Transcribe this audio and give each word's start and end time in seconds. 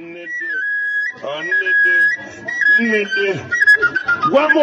Nnede, 0.00 0.50
ọ 1.30 1.34
nnede, 1.46 1.94
nnede. 2.80 3.28
Gwa 4.30 4.44
m 4.52 4.54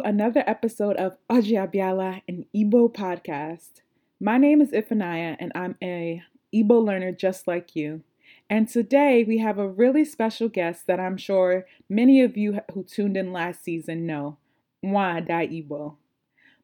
another 0.00 0.42
episode 0.46 0.96
of 0.96 1.16
Ajiabiala, 1.30 2.22
an 2.28 2.46
Igbo 2.54 2.92
podcast. 2.92 3.82
My 4.20 4.38
name 4.38 4.60
is 4.60 4.70
Ifunanya, 4.70 5.36
and 5.38 5.52
I'm 5.54 5.76
a 5.82 6.22
Igbo 6.54 6.84
learner 6.84 7.12
just 7.12 7.46
like 7.46 7.76
you. 7.76 8.02
And 8.48 8.68
today 8.68 9.24
we 9.24 9.38
have 9.38 9.58
a 9.58 9.68
really 9.68 10.04
special 10.04 10.48
guest 10.48 10.86
that 10.86 11.00
I'm 11.00 11.16
sure 11.16 11.66
many 11.88 12.20
of 12.22 12.36
you 12.36 12.60
who 12.72 12.82
tuned 12.82 13.16
in 13.16 13.32
last 13.32 13.62
season 13.62 14.06
know, 14.06 14.38
Mwa 14.84 15.26
Da 15.26 15.46
Igbo. 15.46 15.96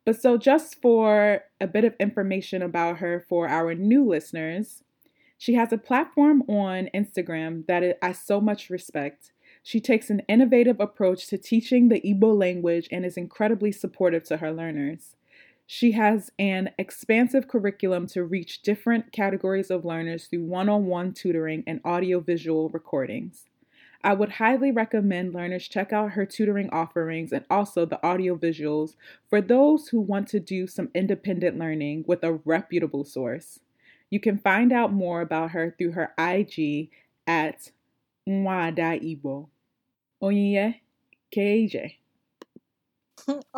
But 0.04 0.20
so, 0.20 0.37
just 0.37 0.80
for 0.80 1.42
a 1.60 1.66
bit 1.66 1.84
of 1.84 1.95
information 1.98 2.62
about 2.62 2.98
her 2.98 3.24
for 3.28 3.48
our 3.48 3.74
new 3.74 4.04
listeners, 4.04 4.84
she 5.38 5.54
has 5.54 5.73
a 5.73 5.78
platform 5.78 6.42
on 6.48 6.88
Instagram 6.95 7.66
that 7.66 7.98
I 8.02 8.12
so 8.12 8.40
much 8.40 8.70
respect. 8.70 9.32
She 9.69 9.80
takes 9.80 10.11
an 10.11 10.23
innovative 10.29 10.79
approach 10.79 11.27
to 11.27 11.37
teaching 11.37 11.88
the 11.88 12.01
Igbo 12.01 12.38
language 12.38 12.87
and 12.93 13.04
is 13.04 13.16
incredibly 13.16 13.73
supportive 13.73 14.23
to 14.27 14.37
her 14.37 14.52
learners. 14.52 15.16
She 15.66 15.90
has 15.90 16.30
an 16.38 16.71
expansive 16.79 17.49
curriculum 17.49 18.07
to 18.10 18.23
reach 18.23 18.63
different 18.63 19.10
categories 19.10 19.68
of 19.68 19.85
learners 19.85 20.27
through 20.27 20.45
one 20.45 20.68
on 20.68 20.87
one 20.87 21.13
tutoring 21.13 21.65
and 21.66 21.80
audiovisual 21.85 22.68
recordings. 22.68 23.46
I 24.05 24.13
would 24.15 24.35
highly 24.35 24.71
recommend 24.71 25.35
learners 25.35 25.66
check 25.66 25.93
out 25.93 26.12
her 26.12 26.24
tutoring 26.24 26.71
offerings 26.71 27.33
and 27.33 27.45
also 27.51 27.85
the 27.85 27.99
audiovisuals 28.05 28.95
for 29.29 29.40
those 29.40 29.88
who 29.88 30.01
want 30.01 30.29
to 30.29 30.38
do 30.38 30.68
some 30.68 30.90
independent 30.95 31.59
learning 31.59 32.05
with 32.07 32.23
a 32.23 32.35
reputable 32.45 33.02
source. 33.02 33.59
You 34.10 34.21
can 34.21 34.38
find 34.38 34.73
out 34.73 34.93
more 34.93 35.23
about 35.23 35.51
her 35.51 35.74
through 35.77 35.90
her 35.90 36.15
IG 36.16 36.88
at 37.27 37.73
Igbo. 38.29 39.49
Onyinye 40.27 40.65
KJ. 41.32 41.74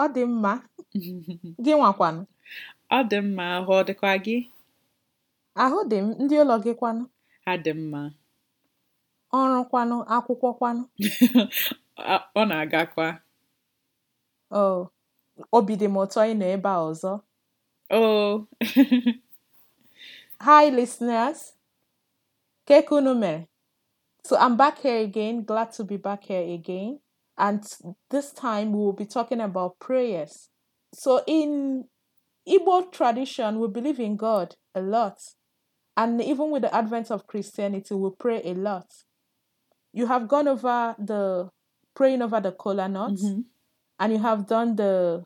ọ 0.03 0.05
dị 0.15 0.23
mma 0.33 0.53
gị 1.65 1.73
nwakwanụ 1.79 2.23
Ọ 2.97 2.99
dị 3.11 3.19
mma 3.27 3.45
ahụ 3.57 3.71
ọ 3.81 3.83
dịkwa 3.89 4.13
gị? 4.25 4.37
ahụ 5.63 5.79
dị 5.91 5.99
m 6.05 6.07
ndị 6.23 6.35
ụlọ 6.43 6.57
gị 6.65 6.73
kwanụ 6.81 7.05
Ha 7.45 7.53
dị 7.65 7.73
mma. 7.81 8.01
ọrụ 9.39 9.59
kwanụ 9.71 9.97
akwụkwọ 10.15 10.49
kwanụ 10.59 10.83
Ọ 12.39 12.43
na-agakwa. 12.51 13.07
obi 15.57 15.73
dị 15.81 15.87
m 15.93 15.97
ụtọ 16.03 16.21
ịnọ 16.33 16.45
ebe 16.55 16.71
a 16.77 16.81
ọzọ 16.91 17.13
Oh. 18.01 18.35
hi 20.47 20.65
listeners 20.77 21.41
keke 22.67 22.95
unu 22.95 23.13
mere 23.23 23.41
so 24.29 24.37
i'm 24.37 24.59
back 24.59 24.79
here 24.81 24.99
again 24.99 25.43
glad 25.43 25.73
to 25.73 25.83
be 25.83 25.97
back 25.97 26.25
here 26.25 26.43
again 26.53 26.99
and 27.39 27.65
this 28.11 28.31
time 28.31 28.73
we 28.73 28.79
will 28.79 28.93
be 28.93 29.07
talking 29.07 29.41
about 29.41 29.79
prayers 29.79 30.51
so 30.93 31.23
in 31.27 31.85
Igbo 32.47 32.93
tradition 32.93 33.59
we 33.59 33.69
believe 33.69 33.99
in 33.99 34.17
God 34.17 34.55
a 34.75 34.83
lot 34.83 35.19
and 35.97 36.21
even 36.21 36.51
with 36.51 36.61
the 36.63 36.75
advent 36.75 37.11
of 37.11 37.27
Christianity 37.27 37.95
we 37.95 38.11
pray 38.19 38.43
a 38.45 38.53
lot 38.53 38.87
you 39.95 40.07
have 40.07 40.29
gone 40.29 40.47
over 40.47 40.95
the 40.99 41.49
praying 41.97 42.21
over 42.21 42.39
the 42.39 42.53
kola 42.53 42.87
nuts 42.87 43.23
Mhm. 43.25 43.45
and 43.99 44.13
you 44.13 44.19
have 44.19 44.47
done 44.47 44.77
the 44.77 45.25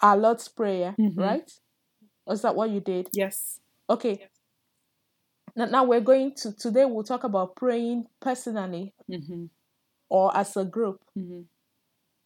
our 0.00 0.16
Lord's 0.16 0.48
prayer 0.48 0.96
Mhm. 0.98 1.16
right 1.16 1.50
was 2.26 2.42
that 2.42 2.56
what 2.56 2.70
you 2.70 2.80
did 2.80 3.08
Yes. 3.12 3.60
Okay. 3.88 4.28
Now, 5.54 5.84
we're 5.84 6.00
going 6.00 6.34
to 6.36 6.52
today 6.56 6.84
we'll 6.84 7.04
talk 7.04 7.24
about 7.24 7.56
praying 7.56 8.06
personally 8.20 8.94
Mm-hmm. 9.10 9.44
or 10.08 10.36
as 10.36 10.56
a 10.56 10.64
group. 10.64 11.00
Mm-hmm. 11.18 11.42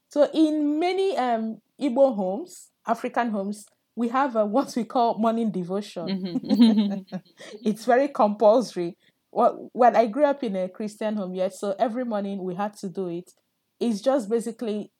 So 0.09 0.29
in 0.33 0.79
many 0.79 1.17
um 1.17 1.61
Igbo 1.81 2.15
homes, 2.15 2.71
African 2.87 3.31
homes, 3.31 3.67
we 3.97 4.09
have 4.09 4.37
a, 4.37 4.47
what 4.47 4.75
we 4.77 4.85
call 4.85 5.19
morning 5.19 5.51
devotion. 5.51 6.07
Mm-hmm. 6.07 7.17
it's 7.65 7.85
very 7.85 8.09
compulsory. 8.09 8.97
Well, 9.33 9.69
when 9.73 9.97
I 9.97 10.07
grew 10.07 10.25
up 10.25 10.43
in 10.45 10.57
a 10.57 10.69
Christian 10.69 11.17
home, 11.17 11.35
yes, 11.35 11.61
so 11.61 11.75
every 11.79 12.05
morning 12.05 12.43
we 12.43 12.55
had 12.55 12.75
to 12.79 12.89
do 12.89 13.09
it. 13.09 13.33
It's 13.81 14.01
just 14.01 14.31
basically 14.31 14.91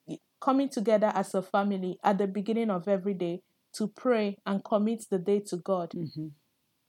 coming 0.41 0.69
together 0.69 1.11
as 1.15 1.35
a 1.35 1.43
family 1.43 1.99
at 2.05 2.19
the 2.19 2.27
beginning 2.27 2.71
of 2.71 2.89
every 2.89 3.15
day 3.15 3.41
to 3.75 3.89
pray 3.89 4.37
and 4.45 4.63
commit 4.65 5.05
the 5.11 5.19
day 5.19 5.41
to 5.41 5.57
God. 5.57 5.91
mm-hmm. 5.91 6.29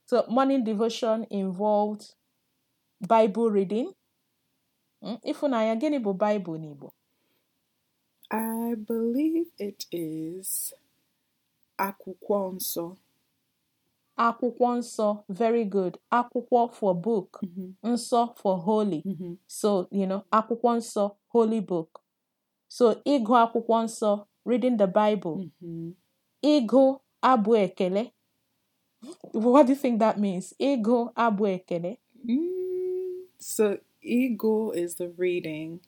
So 0.08 0.24
morning 0.30 0.64
devotion 0.64 1.26
involved 1.30 2.14
Bible 3.06 3.50
reading. 3.50 3.92
Mm, 5.04 5.18
Ifunanya, 5.22 5.74
gịnị 5.80 5.98
bụ 6.04 6.12
Bible 6.16 6.58
n'Igbo? 6.58 6.88
I 8.30 8.74
believe 8.88 9.46
it 9.58 9.84
is 9.92 10.72
Akwụkwọ 11.78 12.38
Nsọ. 12.56 12.96
Akwụkwọ 14.26 14.68
nsọ, 14.80 15.08
very 15.28 15.64
good. 15.64 15.98
Akwụkwọ 16.18 16.60
for 16.72 16.94
book, 16.94 17.30
Mm-hmm. 17.42 17.70
nsọ 17.92 18.20
for 18.40 18.58
holy. 18.58 19.02
Mm-hmm. 19.06 19.34
So, 19.46 19.88
you 19.98 20.06
know, 20.06 20.22
akwụkwọ 20.32 20.70
nsọ, 20.80 21.04
holy 21.32 21.60
book. 21.60 21.90
So, 22.76 22.86
ịgụ 23.14 23.32
akwụkwọ 23.44 23.76
nsọ, 23.84 24.10
reading 24.48 24.76
the 24.78 24.86
Bible. 24.86 25.36
Mm-hmm. 25.36 25.90
Ịgụ 26.42 26.82
abụ 27.30 27.50
ekele. 27.64 28.02
What 29.32 29.66
do 29.66 29.72
you 29.72 29.78
think 29.78 29.98
that 30.00 30.18
means? 30.18 30.54
Ego 30.58 31.12
abụ 31.16 31.46
ekele. 31.46 31.98
Mm, 32.26 33.22
so 33.38 33.78
ego 34.02 34.70
is 34.70 34.96
the 34.96 35.08
reading. 35.16 35.80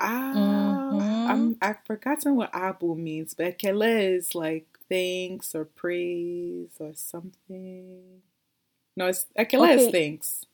Ah, 0.00 0.90
Mhm. 0.92 1.30
I'm 1.30 1.56
I've 1.62 1.84
forgotten 1.86 2.36
what 2.36 2.50
abu 2.54 2.94
means, 2.94 3.34
but 3.34 3.46
ekele 3.58 4.16
is 4.16 4.34
like 4.34 4.66
thanks 4.88 5.54
or 5.54 5.64
praise 5.64 6.70
or 6.80 6.94
something. 6.94 8.22
No, 8.96 9.06
it's 9.08 9.26
ekele 9.38 9.76
is 9.78 9.90
thanks. 9.92 10.44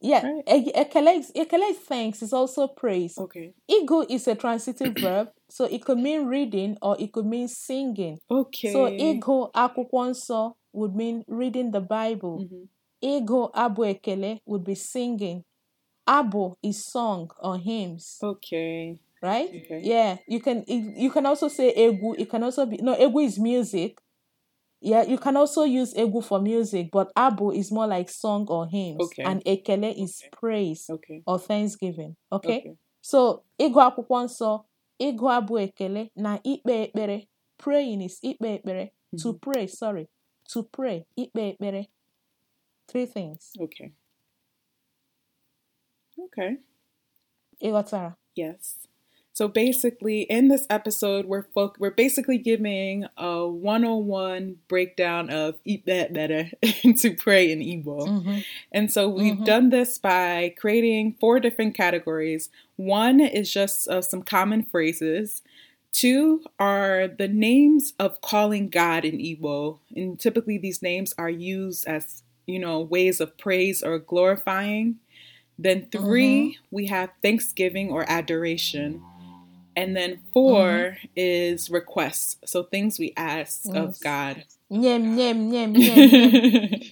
Yeah, 0.00 0.22
Right. 0.24 0.46
ekele, 0.74 1.18
is- 1.18 1.32
ekele 1.32 1.70
is 1.70 1.78
thanks 1.78 2.22
is 2.22 2.32
also 2.32 2.66
praise. 2.66 3.16
Okay. 3.18 3.52
Igu 3.70 4.06
is 4.10 4.26
a 4.26 4.34
transitive 4.34 4.94
verb, 4.94 5.28
so 5.48 5.64
it 5.66 5.84
could 5.84 5.98
mean 5.98 6.26
reading 6.26 6.76
or 6.82 6.96
it 7.00 7.12
could 7.12 7.26
mean 7.26 7.46
singing. 7.48 8.18
Okay. 8.30 8.72
So 8.72 8.88
ego 8.88 9.50
akwụkwọ 9.54 10.10
nsọ 10.10 10.54
would 10.72 10.94
mean 10.94 11.24
reading 11.28 11.70
the 11.70 11.80
Bible. 11.80 12.38
Mhm. 12.38 12.68
Igu 13.02 13.50
abu 13.54 13.82
ekele 13.84 14.40
would 14.46 14.64
be 14.64 14.74
singing. 14.74 15.44
Abu 16.06 16.54
is 16.62 16.84
song 16.84 17.30
or 17.40 17.58
hymns, 17.58 18.18
Okay. 18.22 18.98
right? 19.22 19.48
Okay. 19.48 19.80
Yeah, 19.84 20.18
you 20.28 20.40
can 20.40 20.64
you 20.66 21.10
can 21.10 21.26
also 21.26 21.48
say 21.48 21.72
egu. 21.74 22.14
It 22.18 22.28
can 22.30 22.42
also 22.42 22.66
be 22.66 22.76
no 22.78 22.94
egu 22.94 23.24
is 23.24 23.38
music. 23.38 23.98
Yeah, 24.80 25.04
you 25.04 25.16
can 25.18 25.36
also 25.36 25.62
use 25.62 25.94
egu 25.94 26.22
for 26.24 26.40
music, 26.40 26.90
but 26.90 27.12
abu 27.16 27.52
is 27.52 27.70
more 27.70 27.86
like 27.86 28.08
song 28.10 28.46
or 28.48 28.66
hymns, 28.66 29.00
Okay. 29.00 29.22
and 29.22 29.44
ekele 29.44 29.94
is 29.96 30.22
praise 30.32 30.86
Okay. 30.90 31.22
or 31.26 31.38
thanksgiving. 31.38 32.16
Okay. 32.32 32.58
Okay. 32.58 32.76
So, 33.00 33.42
ịgụ 33.60 33.78
akwụkwọ 33.80 34.24
nsọ, 34.24 34.64
ịgụ 35.00 35.26
abụ 35.30 35.58
ekele 35.58 36.10
na 36.16 36.38
ikpe 36.44 36.82
ekpere. 36.82 37.28
Praying 37.58 38.02
is 38.02 38.18
ikpe 38.22 38.54
ekpere. 38.58 38.90
To 39.22 39.32
Mhm. 39.32 39.40
pray, 39.40 39.66
sorry. 39.68 40.08
To 40.52 40.62
pray, 40.62 41.06
ikpe 41.18 41.56
ekpere. 41.56 41.86
Three 42.88 43.06
things. 43.06 43.52
Okay. 43.58 43.92
Okay. 46.18 46.56
Ịghọtara? 47.62 48.16
Yes. 48.34 48.76
So 49.34 49.48
basically, 49.48 50.22
in 50.22 50.48
this 50.48 50.66
episode, 50.68 51.24
we're 51.24 51.42
folk 51.54 51.76
we're 51.78 51.90
basically 51.90 52.36
giving 52.36 53.06
a 53.16 53.48
one-on-one 53.48 54.56
breakdown 54.68 55.30
of 55.30 55.54
eat 55.64 55.86
that 55.86 56.12
better 56.12 56.50
to 56.62 57.14
pray 57.16 57.50
in 57.50 57.60
Igbo. 57.60 58.06
Mhm. 58.06 58.44
And 58.72 58.92
so 58.92 59.08
we've 59.08 59.38
Mhm. 59.38 59.44
done 59.46 59.70
this 59.70 59.96
by 59.96 60.54
creating 60.58 61.14
four 61.18 61.40
different 61.40 61.74
categories. 61.74 62.50
One 62.76 63.20
is 63.20 63.50
just 63.50 63.88
uh, 63.88 64.02
some 64.02 64.22
common 64.22 64.64
phrases. 64.64 65.40
Two 65.92 66.42
are 66.58 67.06
the 67.06 67.28
names 67.28 67.92
of 67.98 68.20
calling 68.22 68.70
God 68.70 69.04
in 69.04 69.18
Igbo, 69.18 69.78
and 69.94 70.18
typically 70.18 70.56
these 70.56 70.80
names 70.80 71.14
are 71.18 71.28
used 71.30 71.86
as 71.86 72.22
you 72.46 72.58
know 72.58 72.80
ways 72.80 73.20
of 73.20 73.36
praise 73.36 73.82
or 73.82 73.98
glorifying. 73.98 74.96
Then 75.58 75.88
3 75.92 76.00
mm-hmm. 76.00 76.50
we 76.70 76.86
have 76.86 77.10
thanksgiving 77.22 77.90
or 77.90 78.04
adoration. 78.08 79.02
And 79.76 79.96
then 79.96 80.20
4 80.32 80.60
mm-hmm. 80.60 81.06
is 81.14 81.70
requests. 81.70 82.36
So 82.44 82.62
things 82.64 82.98
we 82.98 83.12
ask 83.16 83.64
of 83.72 84.00
God. 84.00 84.44
Nyem, 84.70 85.16
nyem, 85.16 85.50
nyem, 85.50 85.74
nyem, 85.76 86.10
nyem. 86.10 86.82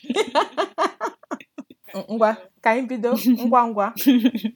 Ngwa, 1.91 2.37
ka 2.63 2.71
anyị 2.71 2.87
bido 2.87 3.17
ngwa 3.19 3.67
ngwa. 3.67 3.89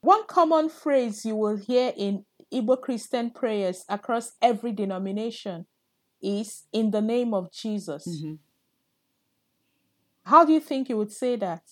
One 0.00 0.24
common 0.26 0.68
phrase 0.68 1.24
you 1.24 1.36
will 1.36 1.56
hear 1.56 1.92
in 1.96 2.24
Igbo 2.52 2.80
Christian 2.80 3.30
prayers 3.30 3.84
across 3.88 4.32
every 4.42 4.72
denomination 4.72 5.66
is 6.22 6.64
in 6.72 6.90
the 6.90 7.00
name 7.00 7.32
of 7.34 7.50
Jesus. 7.52 8.06
Mhm. 8.06 8.38
How 10.24 10.44
do 10.44 10.52
you 10.52 10.60
think 10.60 10.88
you 10.88 10.96
would 10.96 11.12
say 11.12 11.36
that? 11.36 11.62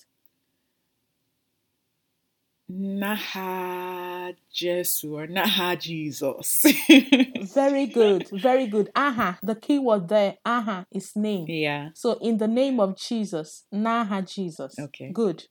Naha 2.71 4.35
Jesu 4.53 5.15
or 5.17 5.27
Naha 5.27 5.79
Jesus. 5.81 6.61
Very 7.55 7.87
good, 7.87 8.29
very 8.31 8.67
good. 8.67 8.91
Aha, 8.95 9.39
the 9.43 9.55
key 9.55 9.79
word 9.79 10.09
there, 10.09 10.37
aha, 10.45 10.85
is 10.93 11.13
name. 11.17 11.47
yeah. 11.49 11.91
So 11.95 12.19
in 12.21 12.37
the 12.37 12.49
name 12.49 12.79
of 12.79 12.97
Jesus, 12.99 13.65
Naha 13.73 14.23
Jesus. 14.31 14.79
Okay. 14.79 15.11
Good. 15.13 15.45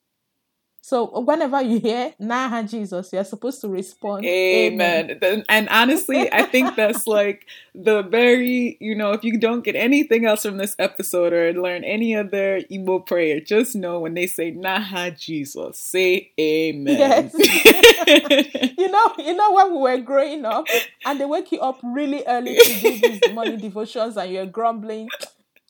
So 0.88 1.20
whenever 1.20 1.62
you 1.62 1.82
hear 1.82 2.14
Naha 2.18 2.66
Jesus, 2.70 3.12
you're 3.12 3.26
supposed 3.26 3.60
to 3.60 3.68
respond. 3.68 4.24
Amen. 4.26 5.18
Then- 5.20 5.44
And 5.50 5.68
honestly, 5.68 6.32
I 6.32 6.44
think 6.44 6.78
that's 6.78 7.06
like 7.20 7.46
the 7.76 8.04
very, 8.04 8.78
you 8.80 8.96
know, 8.96 9.12
if 9.12 9.22
you 9.26 9.38
don't 9.38 9.66
get 9.66 9.76
anything 9.76 10.26
else 10.26 10.44
from 10.44 10.56
this 10.56 10.78
episode 10.80 11.34
or 11.34 11.52
learn 11.52 11.84
any 11.84 12.16
other 12.16 12.62
Igbo 12.72 13.06
prayer, 13.06 13.42
just 13.42 13.76
know 13.76 14.00
when 14.00 14.14
they 14.14 14.28
say 14.28 14.54
Naha 14.54 15.12
Jesus, 15.20 15.78
say 15.78 16.32
Amen. 16.40 16.98
Yes. 16.98 17.36
You 18.78 18.88
know, 18.88 19.14
you 19.18 19.34
know 19.36 19.52
when 19.52 19.72
we 19.74 19.78
were 19.80 19.98
growing 19.98 20.46
up 20.46 20.68
and 21.06 21.20
they 21.20 21.26
wake 21.26 21.52
you 21.52 21.60
up 21.60 21.82
really 21.84 22.24
early 22.26 22.56
to 22.56 22.80
do 22.80 23.00
these 23.02 23.34
morning 23.34 23.60
devotions 23.60 24.16
and 24.16 24.32
you're 24.32 24.46
grumbling. 24.46 25.10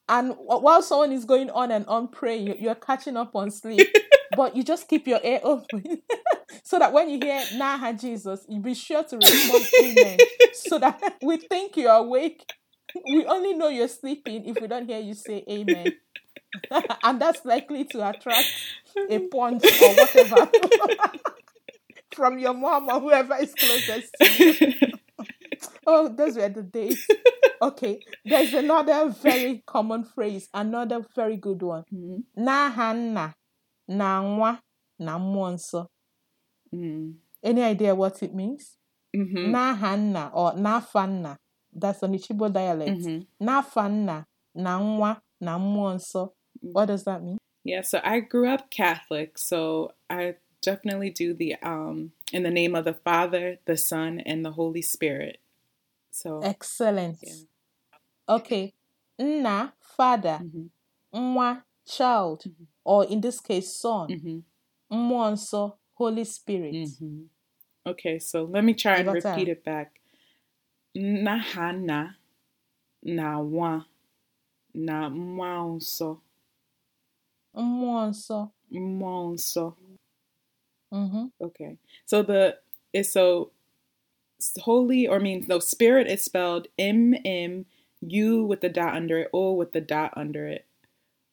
And 0.10 0.36
while 0.38 0.82
someone 0.84 1.12
is 1.12 1.26
going 1.26 1.50
on 1.50 1.72
and 1.72 1.86
on 1.88 2.08
praying, 2.08 2.62
you're 2.62 2.76
catching 2.76 3.18
up 3.18 3.36
on 3.36 3.50
sleep. 3.50 3.88
But 4.36 4.56
you 4.56 4.64
just 4.64 4.88
keep 4.88 5.08
your 5.08 5.20
ear 5.24 5.40
open 5.44 6.02
so 6.64 6.80
that 6.80 6.92
when 6.94 7.10
you 7.10 7.20
hear 7.20 7.48
Naha 7.54 8.00
Jesus, 8.00 8.46
you 8.50 8.60
be 8.60 8.74
sure 8.74 9.04
to 9.06 9.18
respond 9.20 9.70
Amen. 9.80 10.26
So 10.52 10.80
that 10.80 11.02
we 11.22 11.38
think 11.38 11.78
you're 11.78 11.92
awake. 11.92 12.46
We 13.06 13.26
only 13.26 13.54
know 13.54 13.70
you're 13.70 13.88
sleeping 13.88 14.46
if 14.46 14.60
we 14.60 14.68
don't 14.68 14.88
hear 14.88 15.00
you 15.00 15.14
say 15.14 15.44
Amen. 15.50 15.94
and 17.04 17.22
that's 17.22 17.46
likely 17.46 17.86
to 17.86 18.10
attract 18.10 18.50
a 19.10 19.20
punch 19.20 19.74
or 19.80 19.96
whatever 19.96 20.50
from 22.12 22.38
your 22.40 22.54
mom 22.54 22.90
or 22.90 23.00
whoever 23.00 23.36
is 23.36 23.56
closest 23.56 24.18
to 24.18 24.28
you. 24.28 24.56
Oh, 25.86 26.10
those 26.10 26.36
were 26.38 26.50
the 26.50 26.64
days. 26.64 27.08
Okay, 27.62 28.02
there's 28.26 28.54
another 28.54 29.10
very 29.10 29.64
common 29.66 30.04
phrase, 30.04 30.48
another 30.54 31.02
very 31.16 31.38
good 31.38 31.62
one. 31.62 31.84
Mhm. 31.94 32.24
N'aha 32.38 32.94
nna, 32.94 33.34
na 33.88 34.22
nwa, 34.22 34.60
na 35.00 35.18
mmụọ 35.20 35.50
nsọ. 35.56 35.88
Mm. 36.74 37.14
Any 37.44 37.62
idea 37.64 37.96
what 37.96 38.22
it 38.24 38.34
means? 38.34 38.78
Mhm. 39.16 39.52
N'aha 39.54 39.96
nna 39.98 40.32
or 40.34 40.52
n'afa 40.54 41.08
nna. 41.08 41.38
That's 41.74 42.04
on 42.04 42.14
Ichibo 42.14 42.52
dialect. 42.52 42.98
Mhm. 42.98 43.26
N'afa 43.42 43.88
nna, 43.90 44.26
na 44.56 44.80
nwa, 44.80 45.22
na 45.40 45.58
mmụọ 45.60 45.96
nsọ. 45.96 46.32
What 46.62 46.88
does 46.88 47.04
that 47.04 47.22
mean? 47.24 47.38
Yeah, 47.64 47.82
so 47.82 48.00
I 48.04 48.20
grew 48.22 48.48
up 48.50 48.70
Catholic, 48.70 49.38
so 49.38 49.94
I 50.10 50.36
definitely 50.62 51.10
do 51.12 51.34
the 51.34 51.56
um 51.62 52.12
in 52.34 52.44
the 52.44 52.50
name 52.52 52.76
of 52.76 52.86
the 52.86 52.94
Father, 52.94 53.60
the 53.66 53.78
Son, 53.78 54.20
and 54.20 54.44
the 54.44 54.52
Holy 54.52 54.82
Spirit. 54.82 55.40
So 56.12 56.40
Excellent. 56.42 57.20
Yeah. 57.22 57.34
Okay. 58.28 58.74
Nna, 59.20 59.74
father. 59.80 60.40
mhm, 60.44 60.70
Nwa, 61.14 61.64
child. 61.88 62.44
Or 62.84 63.06
in 63.06 63.22
this 63.22 63.40
case, 63.40 63.74
son. 63.74 64.10
mhm, 64.10 64.44
Mmụọ 64.92 65.74
Holy 65.96 66.24
Spirit. 66.24 66.74
mhm. 66.76 67.26
Okay, 67.86 68.20
so 68.20 68.44
let 68.44 68.64
me 68.64 68.74
try 68.74 68.98
and 68.98 69.12
repeat 69.14 69.48
it 69.48 69.64
back. 69.64 70.00
Nahana 70.96 72.16
na 73.04 73.40
nwa 73.40 73.86
na 74.74 75.10
mmụọ 75.10 75.78
nsọ 75.78 76.20
Mmụọ 77.56 78.10
nsọ. 78.10 78.52
mmụọ 78.72 79.34
nsọ. 79.34 79.74
Mm-hmm. 80.94 81.26
Okay. 81.42 81.78
So 82.06 82.24
the 82.24 82.60
is 82.94 83.12
so 83.12 83.52
holy 84.62 85.08
or 85.08 85.20
means 85.20 85.48
no 85.48 85.60
spirit 85.60 86.08
is 86.08 86.24
spelled 86.24 86.68
M 86.78 87.14
M 87.26 87.66
U 88.02 88.46
with 88.46 88.62
the 88.62 88.70
dot 88.70 88.96
under 88.96 89.20
it, 89.20 89.30
O 89.34 89.54
with 89.54 89.72
the 89.74 89.82
dot 89.82 90.14
under 90.16 90.48
it. 90.48 90.67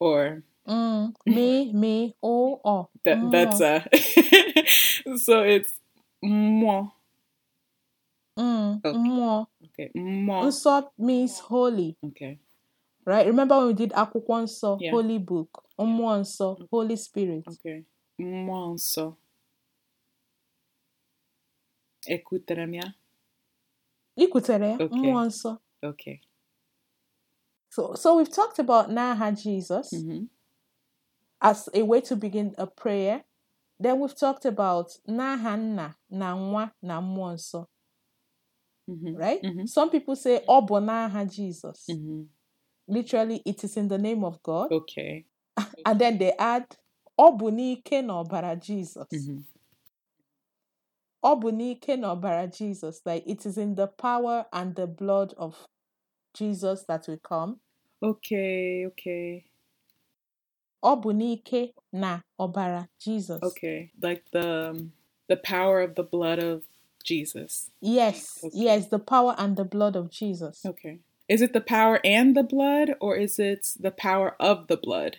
Or 0.04 0.42
Mm. 0.66 1.12
Me, 1.26 1.72
me, 1.72 2.14
o, 2.22 2.60
o. 2.64 2.88
that 3.04 3.18
that's 3.30 3.60
uh 3.60 3.80
so 5.26 5.42
it's 5.44 5.72
mo. 6.22 6.92
Mm. 8.38 8.80
Okay. 8.84 8.98
Mmụọ. 8.98 9.46
Okay. 9.64 9.88
Mo. 9.94 10.42
Nsọ 10.48 10.74
means 10.98 11.38
holy, 11.40 11.96
Okay. 12.02 12.38
right? 13.06 13.26
Remember 13.26 13.56
when 13.58 13.66
we 13.68 13.74
did 13.74 13.92
Akwụkwọ 13.92 14.42
Nsọ, 14.44 14.70
Yeah. 14.80 14.92
Holy 14.92 15.18
Book. 15.18 15.50
Mmụọ 15.78 16.20
nsọ, 16.20 16.56
Holy 16.70 16.96
Spirit. 16.96 17.44
Okay. 17.48 17.84
Mo 18.18 18.72
nso. 18.74 19.16
Ekutere 22.06 22.62
m 22.66 22.74
ya? 22.74 22.86
Ikwutere 24.16 24.68
ya? 24.68 24.74
Okay. 24.80 24.98
Mmụọ 24.98 25.24
nsọ. 25.26 25.58
Okay. 25.82 26.20
So, 27.74 27.94
so 27.94 28.16
we've 28.16 28.30
talked 28.32 28.60
about 28.60 28.88
N'aha 28.88 29.34
Jesus 29.42 29.90
hmm 29.90 30.24
as 31.42 31.68
a 31.74 31.82
way 31.82 32.00
to 32.02 32.14
begin 32.16 32.54
a 32.56 32.66
prayer. 32.68 33.24
Then 33.80 33.98
we've 33.98 34.16
talked 34.16 34.44
about 34.44 34.96
N'aha 35.08 35.58
Nna, 35.58 35.94
na 36.08 36.36
Nwa, 36.36 36.70
na 36.82 37.00
Mmụọ 37.00 37.34
nsọ. 37.34 37.66
hmm 38.86 39.16
right? 39.16 39.42
Mhm. 39.42 39.68
Some 39.68 39.90
people 39.90 40.14
say 40.14 40.38
ọ 40.48 40.66
bụ 40.68 40.78
n'aha 40.86 41.28
Jesus. 41.28 41.86
hmm 41.88 42.22
Literally, 42.86 43.42
it 43.44 43.64
is 43.64 43.76
in 43.76 43.88
the 43.88 43.98
name 43.98 44.22
of 44.24 44.40
God. 44.42 44.70
Okay. 44.70 45.24
And 45.86 45.98
then 46.00 46.18
they 46.18 46.32
add 46.38 46.76
ọ 47.18 47.36
bụ 47.38 47.50
n'ike 47.50 48.04
na 48.04 48.22
ọbara 48.22 48.54
Jesus. 48.62 49.08
hmm 49.10 49.40
Ọ 51.24 51.40
bụ 51.40 51.50
n'ike 51.50 51.98
na 51.98 52.14
ọbara 52.14 52.46
Jesus. 52.56 53.00
Like 53.04 53.24
it 53.26 53.44
is 53.44 53.58
in 53.58 53.74
the 53.74 53.88
power 53.88 54.46
and 54.52 54.76
the 54.76 54.86
blood 54.86 55.34
of 55.36 55.66
Jesus 56.34 56.84
that 56.84 57.08
we 57.08 57.16
come. 57.16 57.60
Okay. 58.10 58.86
Okay. 58.90 59.44
Ọ 60.84 61.00
bụ 61.02 61.10
n'ike 61.20 61.60
na 61.92 62.20
ọbara 62.38 62.82
Jesus. 63.04 63.40
Okay, 63.42 63.78
like 64.06 64.22
the 64.32 64.46
um, 64.70 64.92
the 65.28 65.36
power 65.52 65.80
of 65.86 65.94
the 65.94 66.02
blood 66.14 66.38
of 66.52 66.58
Jesus. 67.02 67.70
Yes, 67.80 68.18
Okay. 68.44 68.58
yes, 68.66 68.88
the 68.88 68.98
power 68.98 69.34
and 69.38 69.56
the 69.56 69.64
blood 69.74 69.96
of 69.96 70.10
Jesus. 70.10 70.56
Okay. 70.66 70.94
Is 71.28 71.40
it 71.40 71.52
the 71.54 71.62
power 71.76 72.00
and 72.04 72.36
the 72.36 72.42
blood 72.54 72.88
or 73.00 73.16
is 73.16 73.38
it 73.38 73.62
the 73.80 73.90
power 73.90 74.36
of 74.38 74.66
the 74.70 74.76
blood? 74.76 75.12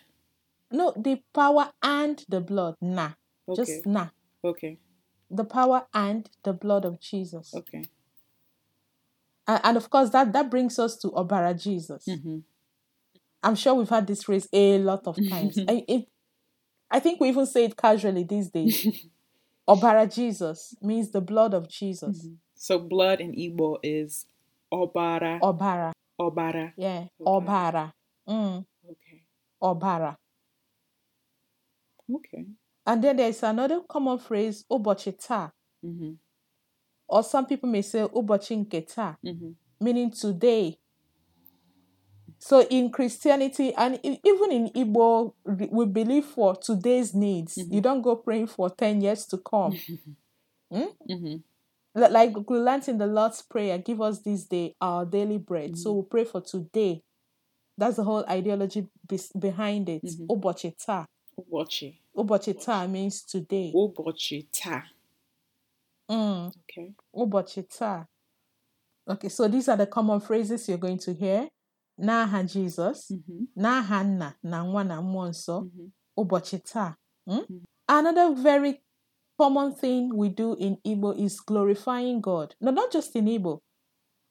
No, 0.72 0.94
the 0.96 1.16
power 1.34 1.72
and 1.82 2.24
the 2.30 2.42
blood. 2.42 2.76
Na. 2.82 3.08
Okay. 3.50 3.56
Just 3.64 3.86
na. 3.88 4.10
Okay. 4.44 4.78
The 5.32 5.46
power 5.46 5.88
and 5.94 6.30
the 6.44 6.54
blood 6.54 6.86
of 6.86 7.00
Jesus. 7.00 7.54
Okay. 7.56 7.84
And, 9.48 9.62
and 9.64 9.78
of 9.78 9.90
course, 9.90 10.10
that, 10.12 10.32
that 10.34 10.52
brings 10.52 10.78
us 10.78 10.96
to 10.98 11.08
Obara 11.10 11.54
Jesus. 11.60 12.06
hmm 12.06 12.40
I'm 13.46 13.54
sure 13.56 13.76
we've 13.76 13.88
had 13.90 14.08
this 14.08 14.24
phrase 14.24 14.48
a 14.52 14.80
lot 14.80 15.06
of 15.06 15.16
times. 15.30 15.60
I, 15.70 15.86
it, 15.88 16.08
I 16.90 17.00
think 17.00 17.20
we 17.22 17.30
even 17.30 17.46
say 17.46 17.66
it 17.66 17.78
casually 17.78 18.24
these 18.24 18.50
days. 18.50 19.06
Obara 19.70 20.12
Jesus 20.14 20.76
means 20.82 21.12
the 21.12 21.22
blood 21.22 21.54
of 21.54 21.70
Jesus. 21.70 22.28
So 22.56 22.80
blood 22.80 23.22
in 23.22 23.34
Igbo 23.34 23.78
is 23.84 24.26
obara. 24.74 25.40
Obara. 25.42 25.92
Obara. 26.20 26.74
Yeah. 26.76 27.06
Okay. 27.22 27.46
Obara. 27.46 27.94
Mm, 28.28 28.66
Okay. 28.90 29.24
Obara. 29.62 30.16
Okay. 32.16 32.46
And 32.88 33.04
then 33.04 33.18
there's 33.18 33.44
another 33.44 33.82
common 33.88 34.18
phrase, 34.20 34.66
Ubochi 34.72 35.14
taa. 35.20 35.52
hmm 35.84 36.14
Or 37.08 37.24
some 37.24 37.46
people 37.46 37.70
may 37.70 37.82
say 37.84 38.00
Ubochi 38.02 38.58
nke 38.66 38.88
taa, 38.92 39.18
hmm 39.24 39.52
meaning 39.80 40.10
today. 40.10 40.80
So 42.40 42.62
in 42.70 42.92
Christianity 42.92 43.74
and 43.74 44.00
even 44.04 44.52
in 44.52 44.70
Igbo, 44.70 45.34
we 45.46 45.86
believe 45.86 46.26
for 46.26 46.56
today's 46.56 47.14
needs. 47.14 47.58
You 47.58 47.82
don't 47.82 48.02
go 48.02 48.16
praying 48.16 48.48
for 48.48 48.70
10 48.70 49.02
years 49.02 49.26
to 49.28 49.38
come. 49.38 49.78
Hmm 50.72 51.36
Like 51.94 52.36
we 52.50 52.58
learned 52.58 52.88
in 52.90 52.98
the 52.98 53.06
Lord's 53.08 53.42
Prayer, 53.44 53.78
give 53.78 54.02
us 54.02 54.20
this 54.20 54.44
day 54.46 54.76
our 54.82 55.06
daily 55.06 55.38
bread. 55.38 55.78
So 55.78 55.94
we 55.94 56.02
pray 56.10 56.26
for 56.26 56.42
today. 56.42 57.04
That's 57.78 57.98
the 57.98 58.04
whole 58.04 58.26
ideology 58.30 58.88
bes- 59.08 59.32
behind 59.32 59.90
it. 59.90 60.04
Mhm. 60.04 60.28
Ubochi 60.28 60.74
taa. 60.78 61.06
Ubochi. 61.38 62.00
Ụbọchị 62.16 62.90
means 62.90 63.24
today. 63.24 63.72
Ụbọchị. 63.76 64.46
Mm. 66.10 66.52
Okay. 66.64 66.94
Ụbọchị. 67.14 68.06
Okay, 69.08 69.30
so 69.30 69.48
these 69.48 69.70
are 69.70 69.78
the 69.78 69.86
common 69.86 70.20
phrases 70.20 70.68
you're 70.68 70.80
going 70.80 70.98
to 70.98 71.14
hear. 71.14 71.50
N'aha 72.00 72.44
Jesus, 72.48 73.12
Mm-hmm. 73.12 73.44
n'aha 73.58 74.04
nna 74.04 74.34
na 74.44 74.64
nwa 74.64 74.84
na 74.84 75.02
mmụọ 75.02 75.30
nsọ, 75.30 75.58
Mm-hmm. 75.64 75.88
ụbọchị 76.18 76.58
taa. 76.64 76.96
Mm? 77.28 77.40
Mhm. 77.50 77.64
Another 77.88 78.34
very 78.34 78.82
common 79.38 79.74
thing 79.76 80.10
we 80.16 80.30
do 80.30 80.54
in 80.56 80.78
Igbo 80.86 81.14
is 81.18 81.40
glorifying 81.40 82.20
God. 82.22 82.56
No, 82.62 82.72
not 82.72 82.92
just 82.92 83.16
in 83.16 83.26
Igbo. 83.28 83.60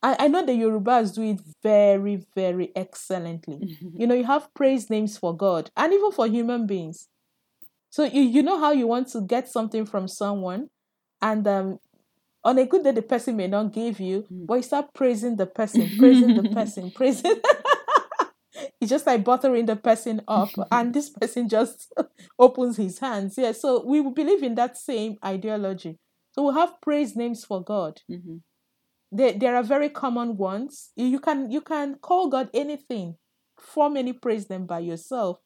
I, 0.02 0.16
I 0.25 0.28
know 0.28 0.44
the 0.44 0.52
Yorubas 0.52 1.14
do 1.14 1.23
it 1.23 1.40
very, 1.62 2.16
very 2.35 2.73
excellently. 2.76 3.56
Mm-hmm. 3.59 3.88
You 4.00 4.06
know, 4.06 4.14
you 4.14 4.25
have 4.25 4.52
praise 4.54 4.90
names 4.90 5.16
for 5.18 5.37
God 5.37 5.71
and 5.76 5.92
even 5.92 6.12
for 6.12 6.26
human 6.26 6.66
beings. 6.66 7.09
So 7.90 8.04
you, 8.04 8.23
you 8.23 8.42
know 8.42 8.59
how 8.59 8.73
you 8.73 8.87
want 8.88 9.09
to 9.12 9.21
get 9.21 9.49
something 9.49 9.87
from 9.87 10.09
someone, 10.09 10.68
and 11.23 11.47
um, 11.47 11.78
on 12.44 12.58
a 12.58 12.66
good 12.66 12.84
day 12.84 12.92
the 12.92 13.02
person 13.02 13.36
may 13.36 13.46
not 13.48 13.72
give 13.72 14.00
you, 14.00 14.22
Mm. 14.32 14.46
but 14.46 14.54
you 14.54 14.62
start 14.62 14.92
praising 14.94 15.36
the 15.36 15.46
person, 15.46 15.88
praising 15.98 16.34
the 16.34 16.48
person, 16.50 16.90
praising. 16.94 17.36
it's 18.80 18.90
just 18.90 19.06
like 19.06 19.24
buttering 19.24 19.66
the 19.66 19.76
person 19.76 20.22
up, 20.28 20.50
and 20.70 20.94
this 20.94 21.10
person 21.10 21.48
just 21.48 21.92
opens 22.38 22.76
his 22.76 22.98
hands. 22.98 23.36
Yeah, 23.38 23.52
so 23.52 23.84
we 23.84 24.00
believe 24.02 24.42
in 24.42 24.54
that 24.56 24.76
same 24.76 25.16
ideology. 25.24 25.98
So 26.32 26.48
we 26.48 26.54
have 26.54 26.80
praise 26.80 27.16
names 27.16 27.44
for 27.44 27.62
God. 27.62 28.00
Mm-hmm. 28.10 28.36
There, 29.12 29.32
there 29.32 29.56
are 29.56 29.62
very 29.62 29.88
common 29.88 30.36
ones. 30.36 30.90
You 30.96 31.20
can 31.20 31.50
you 31.50 31.60
can 31.60 31.96
call 31.96 32.28
God 32.28 32.50
anything, 32.52 33.16
form 33.58 33.96
any 33.96 34.12
praise 34.12 34.46
them 34.46 34.66
by 34.66 34.80
yourself, 34.80 35.38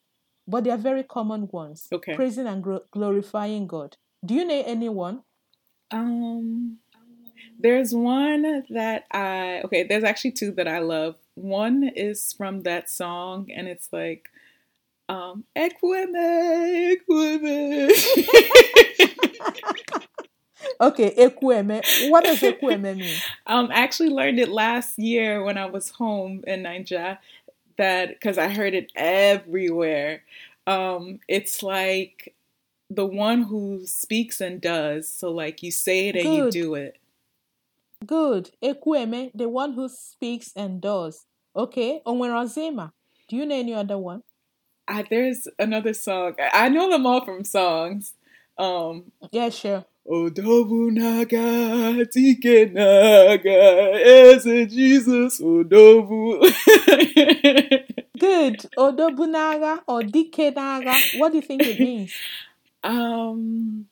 but 0.46 0.64
they 0.64 0.70
are 0.70 0.78
very 0.78 1.02
common 1.04 1.48
ones. 1.52 1.86
Okay. 1.92 2.14
Praising 2.14 2.46
and 2.46 2.62
glo- 2.62 2.84
glorifying 2.90 3.66
God. 3.66 3.96
Do 4.24 4.34
you 4.34 4.44
know 4.46 4.62
anyone? 4.66 5.22
Um, 5.90 6.78
there's 7.58 7.94
one 7.94 8.64
that 8.70 9.04
I 9.10 9.62
okay. 9.64 9.82
There's 9.84 10.04
actually 10.04 10.32
two 10.32 10.52
that 10.52 10.68
I 10.68 10.78
love. 10.78 11.16
One 11.34 11.84
is 11.94 12.32
from 12.32 12.62
that 12.62 12.88
song, 12.90 13.50
and 13.54 13.68
it's 13.68 13.88
like, 13.92 14.28
um, 15.08 15.44
Ekweme, 15.56 16.96
Ekweme. 17.08 17.90
Okay, 20.80 21.14
Ekweme. 21.16 22.10
What 22.10 22.24
does 22.24 22.40
Ekweme 22.40 22.96
mean? 22.96 23.16
um, 23.46 23.68
I 23.70 23.80
actually 23.80 24.10
learned 24.10 24.38
it 24.38 24.48
last 24.48 24.98
year 24.98 25.42
when 25.42 25.58
I 25.58 25.66
was 25.66 25.90
home 25.90 26.44
in 26.46 26.62
Nigeria. 26.62 27.18
That 27.76 28.08
because 28.10 28.38
I 28.38 28.48
heard 28.48 28.74
it 28.74 28.90
everywhere. 28.96 30.22
Um, 30.66 31.20
it's 31.28 31.62
like 31.62 32.34
the 32.90 33.06
one 33.06 33.42
who 33.42 33.86
speaks 33.86 34.40
and 34.40 34.60
does. 34.60 35.08
So 35.08 35.30
like 35.30 35.62
you 35.62 35.70
say 35.70 36.08
it 36.08 36.16
and 36.16 36.34
you 36.34 36.50
do 36.50 36.74
it. 36.74 36.98
Good. 38.06 38.50
Ekweme, 38.62 39.30
the 39.34 39.48
one 39.48 39.72
who 39.74 39.88
speaks 39.88 40.52
and 40.56 40.80
does. 40.80 41.26
Okay. 41.54 42.00
Onwerozema. 42.06 42.92
Do 43.28 43.36
you 43.36 43.44
know 43.46 43.56
any 43.58 43.74
other 43.74 43.98
one? 43.98 44.22
I, 44.86 45.02
there's 45.08 45.46
another 45.58 45.92
song. 45.92 46.34
I 46.52 46.68
know 46.68 46.90
them 46.90 47.06
all 47.06 47.24
from 47.24 47.44
songs. 47.44 48.14
Um, 48.56 49.12
Yeah, 49.32 49.50
sure. 49.50 49.84
Odobu 50.10 50.90
naga, 50.90 52.06
tike 52.06 52.72
naga, 52.72 53.92
eze 54.02 54.66
Jesus, 54.66 55.38
Odobu. 55.42 56.40
Good. 58.18 58.58
Odobunaga 58.78 59.80
or 59.86 60.00
Dikenaga. 60.00 60.94
What 61.18 61.30
do 61.32 61.36
you 61.36 61.42
think 61.42 61.62
it 61.62 61.78
means? 61.78 62.10
um, 62.82 63.86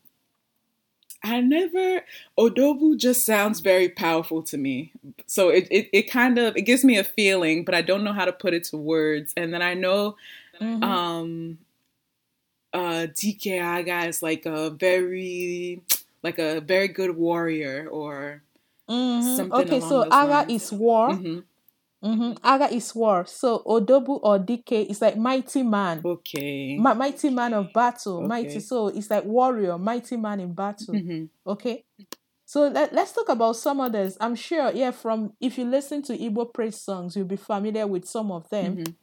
I 1.24 1.40
never. 1.40 2.02
Odobu 2.38 2.96
just 2.96 3.26
sounds 3.26 3.60
very 3.60 3.88
powerful 3.88 4.42
to 4.44 4.56
me. 4.56 4.92
So 5.26 5.48
it, 5.48 5.66
it, 5.70 5.88
it 5.92 6.10
kind 6.10 6.38
of 6.38 6.56
it 6.56 6.62
gives 6.62 6.84
me 6.84 6.98
a 6.98 7.04
feeling, 7.04 7.64
but 7.64 7.74
I 7.74 7.82
don't 7.82 8.04
know 8.04 8.12
how 8.12 8.24
to 8.24 8.32
put 8.32 8.54
it 8.54 8.64
to 8.64 8.76
words. 8.76 9.32
And 9.36 9.52
then 9.52 9.62
I 9.62 9.74
know 9.74 10.16
Mhm. 10.60 10.82
um 10.82 11.58
uh 12.72 13.06
DKI 13.14 13.80
Aga 13.80 14.08
is 14.08 14.22
like 14.22 14.46
a 14.46 14.70
very 14.70 15.80
like 16.22 16.38
a 16.38 16.60
very 16.60 16.88
good 16.88 17.16
warrior 17.16 17.88
or 17.90 18.42
Mhm. 18.88 19.22
something 19.36 19.66
Okay, 19.66 19.80
so 19.80 20.04
Aga 20.10 20.26
lines. 20.46 20.50
is 20.62 20.72
war. 20.72 21.10
Mhm. 21.10 21.44
Hmm 22.02 22.32
Aga 22.44 22.72
is 22.74 22.94
war. 22.94 23.24
So 23.26 23.62
Odobu 23.66 24.20
or 24.22 24.38
Dike 24.38 24.72
is 24.90 25.00
like 25.00 25.16
mighty 25.16 25.62
man. 25.62 26.02
okay 26.04 26.76
Mi- 26.78 26.94
mighty 26.94 27.30
man 27.30 27.54
of 27.54 27.72
battle. 27.72 28.22
Mighty. 28.22 28.48
Okay. 28.48 28.58
So 28.60 28.88
it's 28.88 29.10
like 29.10 29.24
warrior, 29.24 29.78
mighty 29.78 30.16
man 30.16 30.40
in 30.40 30.52
battle. 30.54 30.94
Mhm. 30.94 31.28
Okay. 31.46 31.84
So 32.44 32.68
let, 32.68 32.92
let's 32.92 33.12
talk 33.12 33.28
about 33.28 33.56
some 33.56 33.80
others. 33.80 34.16
I'm 34.20 34.36
sure, 34.36 34.70
yeah, 34.72 34.92
from 34.92 35.32
if 35.40 35.58
you 35.58 35.64
listen 35.64 36.02
to 36.02 36.16
Igbo 36.16 36.52
praise 36.54 36.80
songs, 36.80 37.16
you'll 37.16 37.26
be 37.26 37.36
familiar 37.36 37.86
with 37.86 38.06
some 38.06 38.30
of 38.30 38.48
them. 38.50 38.76
Mhm. 38.78 38.94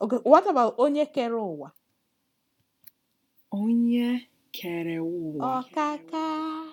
Okay, 0.00 0.16
what 0.24 0.48
about 0.48 0.78
Onye 0.78 1.06
Kerowa? 1.14 1.72
onye 3.52 4.26
kere 4.52 4.98
ụwa 4.98 5.60
Okaka. 5.60 6.24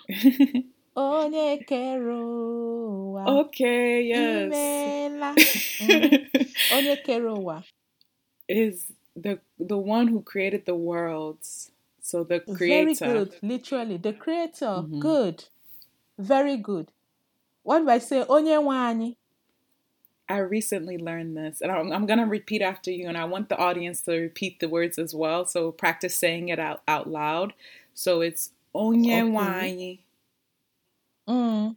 Onye 0.98 1.64
Kerowa. 1.68 3.28
okay 3.28 4.02
yes 4.02 4.52
Imela. 4.54 5.36
Mhm. 5.80 6.26
Onye 6.72 7.06
Kerowa. 7.06 7.64
is 8.50 8.88
the 9.16 9.40
the 9.60 9.78
one 9.78 10.08
who 10.08 10.22
created 10.22 10.66
the 10.66 10.76
worlds 10.76 11.72
so 12.02 12.24
the 12.24 12.40
creator 12.40 13.06
Very 13.06 13.26
good. 13.26 13.36
Literally, 13.42 13.98
the 13.98 14.14
creator. 14.14 14.66
Mhm. 14.88 15.00
Good. 15.00 15.46
Very 16.18 16.58
good. 16.58 16.92
What 17.64 17.80
do 17.80 17.90
I 17.90 18.00
say? 18.00 18.24
Onye 18.24 18.64
Wani. 18.64 19.18
I 20.30 20.40
recently 20.40 20.98
learned 20.98 21.38
this, 21.38 21.62
and 21.62 21.72
I'm, 21.72 21.92
I'm 21.92 22.06
going 22.06 22.20
to 22.20 22.26
repeat 22.26 22.62
after 22.62 22.92
you, 22.92 23.08
and 23.08 23.18
I 23.18 23.26
want 23.26 23.50
the 23.50 23.58
audience 23.58 24.02
to 24.02 24.12
repeat 24.14 24.60
the 24.60 24.68
words 24.68 24.98
as 24.98 25.14
well. 25.16 25.46
So 25.46 25.72
practice 25.72 26.16
saying 26.16 26.50
it 26.50 26.60
out, 26.60 26.82
out 26.88 27.10
loud. 27.10 27.54
So 27.94 28.22
it's 28.22 28.52
Onye 28.76 29.34
Okay. 29.36 30.00
Mm. 31.28 31.76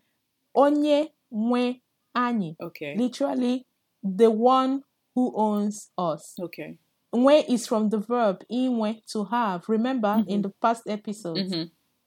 Onye 0.56 1.10
Nwe 1.32 1.80
Ani. 2.14 2.56
Okay. 2.60 2.96
Literally, 2.96 3.66
the 4.02 4.30
one 4.30 4.82
who 5.14 5.32
owns 5.36 5.90
us. 5.98 6.34
Okay. 6.40 6.78
Nwe 7.14 7.44
is 7.48 7.66
from 7.66 7.88
the 7.90 7.98
verb 7.98 8.42
inwe 8.50 9.04
to 9.12 9.24
have. 9.24 9.68
Remember 9.68 10.24
in 10.28 10.40
Mhm. 10.40 10.42
the 10.42 10.48
past 10.60 10.82
episodes, 10.88 11.52
hmm 11.52 11.64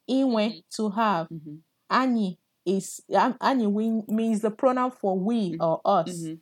inwe 0.10 0.64
to 0.76 0.90
have. 0.90 1.28
hmm 1.30 1.58
Ani 1.90 2.40
is 2.66 3.02
an- 3.10 3.38
ani 3.42 3.68
we- 3.68 4.04
means 4.08 4.42
the 4.42 4.52
pronoun 4.52 4.92
for 4.92 5.18
we 5.20 5.58
or 5.60 5.82
us. 5.86 6.22
hmm 6.26 6.36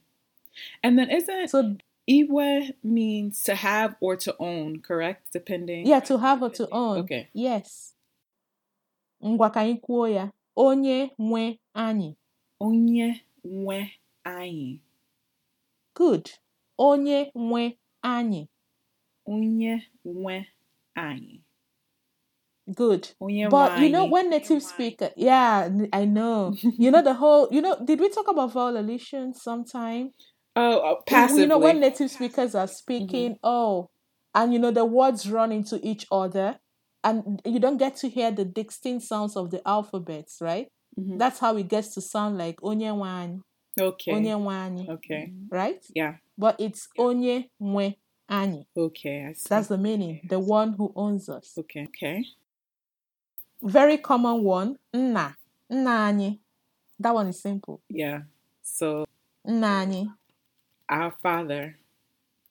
And 0.83 0.97
then 0.99 1.09
isn't 1.09 1.49
So 1.49 1.75
Iwe 2.09 2.73
means 2.83 3.43
to 3.43 3.55
have 3.55 3.95
or 4.01 4.17
to 4.17 4.35
own, 4.39 4.81
correct? 4.81 5.31
Depending. 5.31 5.85
yeah, 5.87 5.99
to 6.01 6.17
have 6.17 6.41
or 6.43 6.49
to 6.49 6.67
own. 6.71 6.99
Okay. 6.99 7.29
Yes. 7.33 7.93
Ngwa 9.23 9.51
ka 9.53 9.59
anyị 9.61 9.79
kwuo 9.81 10.07
ya. 10.13 10.29
Onye 10.55 11.11
nwe 11.19 11.59
anyị. 11.73 12.15
Onye 12.59 13.21
nwe 13.43 13.91
anyị. 14.23 14.79
Good. 15.93 16.31
Onye 16.77 17.31
nwe 17.35 17.77
anyị. 18.03 18.47
Onye 19.27 19.81
nwe 20.05 20.45
anyị. 20.95 21.41
Good. 22.73 23.09
Onye 23.19 23.49
But 23.49 23.79
you 23.79 23.89
know 23.89 24.05
when 24.05 24.29
native 24.29 24.61
speaker, 24.63 25.09
yeah, 25.17 25.69
I 25.91 26.05
know. 26.05 26.53
you 26.61 26.91
know 26.91 27.01
the 27.01 27.13
whole. 27.13 27.47
You 27.51 27.61
know, 27.61 27.77
did 27.83 27.99
we 27.99 28.09
talk 28.09 28.27
about 28.27 28.53
vowel 28.53 28.77
elision 28.77 29.33
sometime? 29.33 30.11
Oh, 30.55 30.77
uh, 30.79 30.95
passively. 31.07 31.43
You 31.43 31.47
know 31.47 31.57
when 31.57 31.79
native 31.79 32.11
speakers 32.11 32.55
are 32.55 32.67
speaking, 32.67 33.37
oh, 33.43 33.89
and 34.35 34.53
you 34.53 34.59
know 34.59 34.71
the 34.71 34.85
words 34.85 35.29
run 35.29 35.51
into 35.51 35.79
each 35.81 36.05
other, 36.11 36.59
and 37.03 37.41
you 37.45 37.59
don't 37.59 37.77
get 37.77 37.95
to 37.97 38.09
hear 38.09 38.31
the 38.31 38.45
distinct 38.45 39.05
sounds 39.05 39.35
of 39.35 39.49
the 39.51 39.65
alphabets, 39.67 40.37
right? 40.41 40.67
Mhm. 40.99 41.17
That's 41.17 41.39
how 41.39 41.55
it 41.57 41.67
gets 41.67 41.93
to 41.95 42.01
sound 42.01 42.37
like 42.37 42.57
onye 42.61 43.41
Okay. 43.79 44.11
onye 44.11 44.89
Okay. 44.89 45.33
right? 45.49 45.83
Yeah. 45.95 46.17
But 46.37 46.59
it's 46.59 46.87
onye 46.97 47.49
mwe 47.61 47.95
ani. 48.29 48.67
Okay. 48.77 49.25
I 49.25 49.33
see. 49.33 49.47
That's 49.49 49.67
the 49.67 49.77
meaning. 49.77 50.21
The 50.27 50.39
one 50.39 50.73
who 50.73 50.91
owns 50.95 51.29
us. 51.29 51.57
okay. 51.57 51.85
Okay. 51.87 52.25
Very 53.61 53.97
common 53.97 54.43
one. 54.43 54.77
Nna, 54.93 55.35
nna 55.69 56.07
anyị. 56.09 56.39
That 56.99 57.13
one 57.13 57.27
is 57.29 57.39
simple. 57.41 57.81
Yeah. 57.89 58.23
So 58.61 59.05
Nna 59.45 59.81
anyị. 59.85 60.07
our 60.89 61.11
Father, 61.11 61.77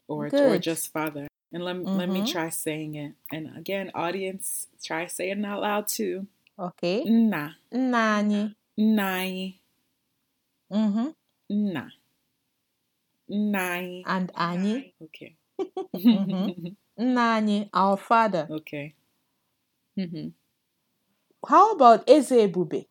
or 0.08 0.30
or 0.32 0.58
just 0.58 0.92
Father. 0.92 1.26
And 1.52 1.64
let 1.64 1.76
let 1.84 2.08
me 2.08 2.20
Mhm. 2.22 2.32
try 2.32 2.48
saying 2.50 2.94
it. 2.94 3.12
And 3.32 3.56
again, 3.56 3.90
audience, 3.94 4.68
try 4.82 5.06
saying 5.06 5.40
it 5.40 5.44
out 5.44 5.60
loud 5.62 5.88
too. 5.88 6.26
Okay. 6.58 7.04
Nna, 7.04 7.54
anyị. 7.72 8.54
nna 8.78 9.06
anyị, 9.18 9.54
Mhm. 10.70 11.14
nna, 11.50 11.92
nna. 13.28 14.02
And 14.06 14.30
anyị. 14.34 14.92
Okay. 15.02 15.36
Mhm. 15.94 16.76
Nna 16.98 17.34
anyị, 17.36 17.68
our 17.72 17.96
father. 17.96 18.46
Okay. 18.50 18.94
Mm-hmm. 19.96 20.28
How 21.48 21.72
about 21.72 22.08
Eze 22.08 22.30
Ebube? 22.46 22.86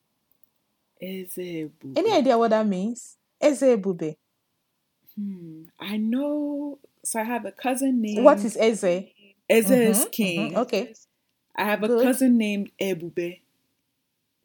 Ezebube. 1.01 1.98
Any 1.98 2.12
idea 2.12 2.38
what 2.38 2.50
that 2.50 2.68
means? 2.68 3.18
Eze 3.39 3.62
Ebube. 3.78 4.18
Hmm. 5.16 5.63
I 5.80 5.98
know. 5.98 6.80
So 7.10 7.20
I 7.20 7.24
have 7.24 7.44
a 7.46 7.51
cousin 7.51 8.01
named. 8.01 8.24
What 8.24 8.46
is 8.46 8.56
Eze? 8.56 8.84
Eze 9.50 9.72
is 9.72 10.06
Mhm, 10.06 10.12
king. 10.12 10.51
mhm, 10.51 10.58
Okay. 10.58 10.94
I 11.56 11.63
have 11.63 11.82
a 11.84 11.88
Good. 11.88 12.04
cousin 12.04 12.38
named 12.38 12.70
Ebube. 12.80 13.39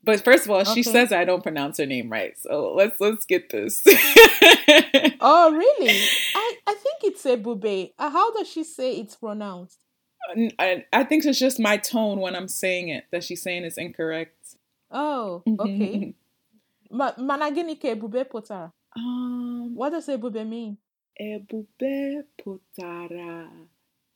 But 0.02 0.20
first 0.24 0.46
of 0.46 0.50
all, 0.50 0.64
she 0.64 0.82
says 0.82 1.12
I 1.12 1.26
don't 1.26 1.42
pronounce 1.42 1.76
her 1.76 1.84
name 1.84 2.10
right. 2.10 2.38
So 2.38 2.72
let's 2.74 2.98
let's 3.00 3.26
get 3.26 3.50
this. 3.50 3.84
Oh, 5.20 5.52
really? 5.52 5.98
I, 6.34 6.56
I 6.66 6.74
think 6.74 7.04
it's 7.04 7.24
Ebube. 7.24 7.92
Uh, 7.98 8.10
how 8.10 8.32
does 8.32 8.48
she 8.48 8.64
say 8.64 8.92
it's 8.96 9.16
pronounced? 9.16 9.78
I, 10.58 10.84
I 10.92 11.04
think 11.04 11.24
it's 11.26 11.38
just 11.38 11.60
my 11.60 11.76
tone 11.76 12.18
when 12.20 12.34
I'm 12.34 12.48
saying 12.48 12.88
it 12.88 13.04
that 13.12 13.24
she's 13.24 13.42
saying 13.42 13.64
is 13.64 13.76
incorrect. 13.76 14.56
Oh, 14.90 15.42
okay. 15.60 16.14
Ma, 16.90 17.12
mana 17.18 17.50
gịnị 17.50 17.76
ka 17.80 17.88
Ebube 17.88 18.24
pụtara? 18.24 18.72
um, 18.96 19.74
What 19.74 19.90
does 19.90 20.08
Ebube 20.08 20.46
mean? 20.48 20.78
Ebube 21.20 22.24
putara. 22.40 23.48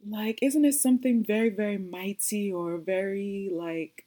Like, 0.07 0.39
isn't 0.43 0.65
it 0.65 0.75
something 0.75 1.25
very, 1.25 1.49
very 1.51 1.79
mighty 1.79 2.53
or 2.53 2.79
very 2.79 3.51
like, 3.53 4.05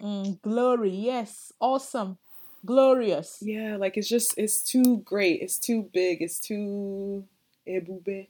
Mm, 0.00 0.40
glory, 0.40 0.90
yes. 0.90 1.52
Awesome. 1.60 2.16
Glorious. 2.64 3.38
yeah, 3.42 3.76
like 3.76 3.96
it's 3.96 4.08
just, 4.08 4.34
it's 4.38 4.62
too 4.62 4.98
great. 5.04 5.40
It's 5.42 5.58
too 5.58 5.88
big. 5.92 6.22
It's 6.22 6.38
too 6.40 7.24
Ebube. 7.68 8.28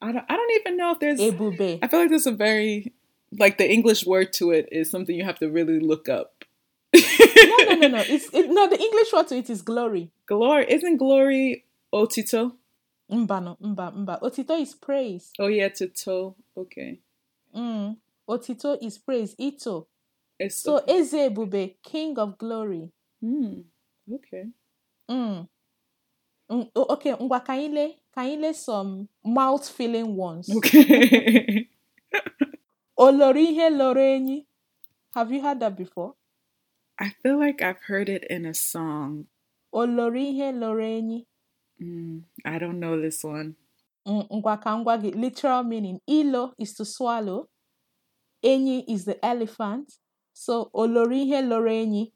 I 0.00 0.12
don't, 0.12 0.24
I 0.28 0.36
don't 0.36 0.52
even 0.60 0.76
know 0.76 0.92
if 0.92 0.98
there's, 1.00 1.20
Ebube. 1.20 1.78
I 1.82 1.86
feel 1.86 2.00
like 2.00 2.08
there's 2.08 2.26
a 2.26 2.32
very, 2.32 2.92
like 3.38 3.58
the 3.58 3.70
English 3.70 4.04
word 4.04 4.32
to 4.34 4.50
it 4.50 4.68
is 4.72 4.90
something 4.90 5.14
you 5.14 5.24
have 5.24 5.38
to 5.38 5.48
really 5.48 5.78
look 5.78 6.08
up. 6.08 6.44
No, 6.94 7.56
no, 7.58 7.74
no, 7.74 7.88
no. 7.88 8.04
It's 8.06 8.28
it, 8.32 8.48
no. 8.50 8.68
The 8.68 8.80
English 8.80 9.12
word 9.12 9.28
to 9.28 9.36
it 9.36 9.48
is 9.50 9.62
glory. 9.62 10.10
Glory, 10.26 10.66
isn't 10.68 10.96
glory 10.98 11.64
otito? 11.92 12.52
Mba 13.10 13.40
no, 13.40 13.56
mba, 13.60 13.90
mba. 13.90 14.18
Otito 14.22 14.58
is 14.60 14.74
praise. 14.74 15.32
Oh 15.38 15.48
yeah, 15.48 15.68
tito. 15.68 16.36
Okay. 16.56 17.00
Mm. 17.54 17.96
Otito 18.28 18.78
is 18.80 18.98
praise. 18.98 19.34
Ito. 19.38 19.86
It's 20.38 20.62
So 20.62 20.80
Eze 20.88 21.28
Ebube, 21.28 21.76
King 21.82 22.18
of 22.18 22.38
Glory. 22.38 22.90
Hmm. 23.20 23.62
Okay. 24.12 24.46
Mm. 25.10 25.48
Mm, 26.50 26.68
okay, 26.74 27.14
ngwa 27.16 27.40
ka 27.44 27.52
anyị 27.52 27.68
lee 27.72 27.92
ka 28.14 28.20
anyị 28.22 28.36
lee 28.40 28.52
some 28.52 29.08
mouth 29.24 29.68
filling 29.68 30.16
ones. 30.16 30.48
Okay. 30.50 31.68
Olori 32.98 33.44
ihe 33.56 33.70
loro 33.70 34.00
enyi. 34.00 34.46
Have 35.14 35.32
you 35.32 35.40
heard 35.42 35.60
that 35.60 35.76
before? 35.76 36.14
I 36.98 37.10
feel 37.22 37.38
like 37.38 37.62
I've 37.62 37.82
heard 37.86 38.08
it 38.08 38.24
in 38.28 38.46
a 38.46 38.54
song. 38.54 39.26
Olori 39.72 40.34
ihe 40.36 40.52
loro 40.52 40.82
enyi. 40.84 41.26
Mm, 41.82 42.22
I 42.44 42.58
don't 42.58 42.80
know 42.80 43.00
this 43.00 43.24
one. 43.24 43.56
Mm, 44.06 44.26
ngwa 44.30 44.60
ka 44.60 44.78
ngwa 44.78 44.98
gị 44.98 45.14
literal 45.14 45.64
meaning. 45.64 46.00
Ilo 46.06 46.52
is 46.58 46.74
to 46.74 46.84
swallow. 46.84 47.48
Enyi 48.44 48.84
is 48.88 49.04
the 49.04 49.24
elephant. 49.24 49.92
So 50.32 50.70
olori 50.74 51.22
ihe 51.22 52.12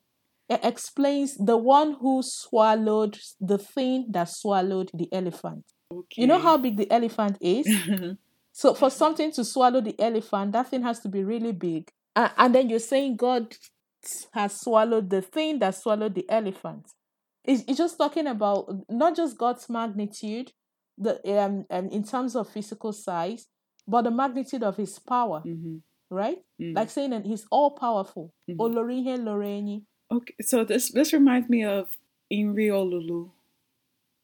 it 0.49 0.65
explains 0.65 1.37
the 1.37 1.57
one 1.57 1.95
who 2.01 2.23
swallowed 2.23 3.19
the 3.41 3.59
thing 3.59 4.07
that 4.11 4.29
swallowed 4.29 4.91
the 4.95 5.09
elephant. 5.13 5.65
Okay. 5.93 6.23
You 6.23 6.29
know 6.29 6.39
how 6.39 6.57
big 6.57 6.77
the 6.77 6.91
elephant 6.91 7.37
is? 7.41 7.67
So 8.57 8.73
for 8.73 8.89
something 8.89 9.33
to 9.33 9.45
swallow 9.45 9.83
the 9.83 9.95
elephant, 10.01 10.53
that 10.53 10.69
thing 10.69 10.83
has 10.83 10.99
to 11.01 11.11
be 11.11 11.23
really 11.23 11.53
big. 11.53 11.91
And 12.17 12.55
then 12.55 12.71
you're 12.71 12.79
saying 12.79 13.17
God 13.17 13.55
has 14.33 14.59
swallowed 14.59 15.11
the 15.11 15.21
thing 15.21 15.59
that 15.59 15.75
swallowed 15.75 16.15
the 16.15 16.25
elephant. 16.31 16.87
It's, 17.47 17.63
it's 17.69 17.79
just 17.79 17.97
talking 17.99 18.27
about 18.27 18.69
not 18.89 19.17
just 19.17 19.39
God's 19.39 19.69
magnitude, 19.69 20.53
the 20.99 21.21
um, 21.39 21.65
um 21.71 21.89
in 21.89 22.05
terms 22.05 22.35
of 22.37 22.49
physical 22.49 22.93
size, 22.93 23.47
but 23.87 24.03
the 24.03 24.11
magnitude 24.11 24.63
of 24.63 24.77
His 24.77 24.99
power, 24.99 25.43
Mhm, 25.47 25.83
right? 26.11 26.39
mhm. 26.61 26.75
Like 26.75 26.91
saying 26.91 27.11
that 27.11 27.25
He's 27.27 27.47
all 27.51 27.71
powerful. 27.73 28.33
Mhm. 28.49 28.57
Olorihe 28.59 29.17
Loreni. 29.19 29.85
okay, 30.11 30.35
so 30.41 30.65
this 30.65 30.93
this 30.93 31.13
reminds 31.13 31.49
me 31.49 31.65
of 31.65 31.89
Inriolulu. 32.33 33.31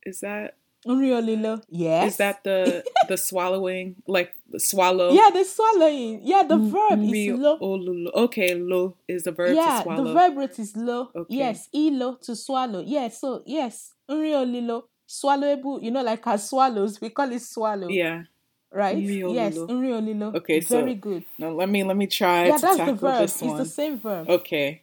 Is 0.05 0.21
that 0.21 0.57
Uriolilo. 0.87 1.63
Yes. 1.69 2.13
is 2.13 2.17
that 2.19 2.43
the 2.45 2.83
the 3.09 3.17
swallowing 3.17 3.97
like 4.09 4.35
swallow? 4.59 5.13
Yeah, 5.13 5.31
the 5.33 5.45
swallowing. 5.45 6.21
Yeah, 6.23 6.43
the 6.43 6.57
verb 6.59 7.01
is 7.03 7.39
lo. 7.39 7.59
Oh, 7.61 7.79
Nriolulu. 7.79 8.13
Okay, 8.15 8.55
lo 8.55 8.97
is 9.09 9.25
the 9.25 9.33
verb 9.33 9.55
yeah, 9.55 9.79
to 9.79 9.83
swallow. 9.83 10.05
the 10.05 10.13
verb 10.13 10.37
root 10.37 10.59
is 10.59 10.77
lo. 10.77 11.11
Okay. 11.15 11.35
Yes, 11.37 11.69
ilo 11.73 12.17
to 12.23 12.37
swallow. 12.37 12.81
Yes, 12.85 13.21
so 13.21 13.43
yes, 13.47 13.93
unriolilo, 14.11 14.85
swallowable. 15.09 15.83
You 15.83 15.91
know, 15.91 16.03
like 16.03 16.27
as 16.27 16.49
swallows, 16.49 17.01
we 17.01 17.11
call 17.11 17.31
it 17.33 17.43
swallow. 17.43 17.89
yeah. 17.89 18.25
right. 18.73 18.97
Unriolilo. 18.97 19.29
Oh, 19.31 19.35
yes, 19.35 19.57
unriolilo. 19.59 20.35
Okay, 20.37 20.61
so 20.61 20.81
very 20.81 20.95
good. 20.95 21.25
Now 21.39 21.51
let 21.51 21.69
me 21.69 21.85
let 21.85 21.97
me 21.97 22.07
try 22.07 22.47
Yeah, 22.47 22.57
to 22.57 22.63
that's 22.63 22.77
the 22.79 22.95
verb. 22.95 23.21
this 23.21 23.43
It's 23.43 23.53
the 23.59 23.65
same 23.67 23.99
verb. 23.99 24.29
Okay. 24.29 24.83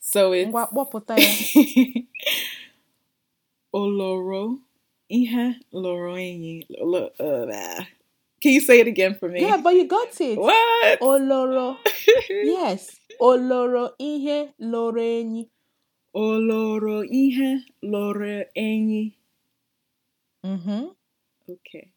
So 0.00 0.32
it's 0.32 0.48
Ngwa 0.50 0.66
kpọpụta 0.66 1.16
ya. 1.18 1.28
Oloro 3.74 4.58
ihe 5.08 5.54
loro 5.72 6.16
enyi. 6.18 6.66
Uh, 6.80 7.84
Can 8.42 8.52
you 8.52 8.60
say 8.60 8.80
it 8.80 8.86
again 8.86 9.14
for 9.18 9.28
me? 9.28 9.40
Yeah, 9.40 9.56
but 9.62 9.74
you 9.74 9.86
got 9.88 10.20
it. 10.20 10.38
What? 10.38 11.00
Oloro. 11.00 11.78
Yes. 12.30 12.96
Oloro 13.20 13.90
ihe 13.98 14.52
loro 14.58 15.00
enyi. 15.00 15.48
Oloro 16.14 17.02
ihe 17.04 17.60
loro 17.82 18.44
enyi. 18.56 19.14
Mhm. 20.44 20.90
Okay. 21.48 21.92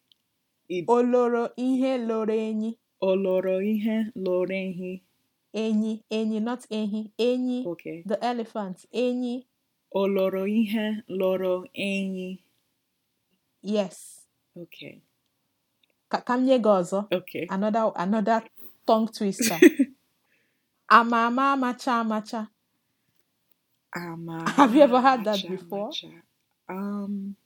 I- 0.70 0.84
Oloro 0.88 1.50
ihe 1.56 1.98
loro 1.98 2.32
enyi. 2.34 2.76
Oloro 3.02 3.60
ihe 3.62 4.06
loro 4.16 4.46
enyi. 4.54 5.02
Enyi, 5.54 6.02
enyi, 6.10 6.40
not 6.40 6.64
ehi. 6.70 7.10
Enyi. 7.18 7.66
Okay. 7.66 8.02
The 8.06 8.22
elephant. 8.24 8.86
Enyi. 8.94 9.46
Oloro 9.94 10.46
ihe 10.48 11.02
loro 11.08 11.64
enyi. 11.74 12.38
Yes. 13.62 14.20
Okay. 14.56 15.02
Ka 16.10 16.34
m 16.36 16.40
nye 16.46 16.56
gị 16.64 16.70
ọzọ. 16.80 17.00
Okay. 17.18 17.46
Another 17.54 17.92
another 18.04 18.42
tongue 18.86 19.08
twister. 19.16 19.58
Ama 20.90 21.26
ama 21.26 21.52
amacha 21.54 21.92
amacha. 22.02 22.48
Ama- 23.94 24.50
Have 24.50 24.74
you 24.74 24.82
ever 24.82 25.00
heard 25.00 25.24
that 25.24 25.40
before? 25.48 25.90
Um, 26.68 27.36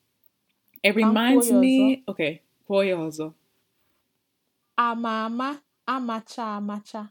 it 0.82 0.94
reminds 0.96 1.50
me. 1.52 2.02
Okay, 2.08 2.40
ya 2.68 2.96
ọzọ. 2.96 3.34
Ama 4.78 5.24
ama 5.26 5.60
amacha 5.86 6.56
amacha. 6.58 7.10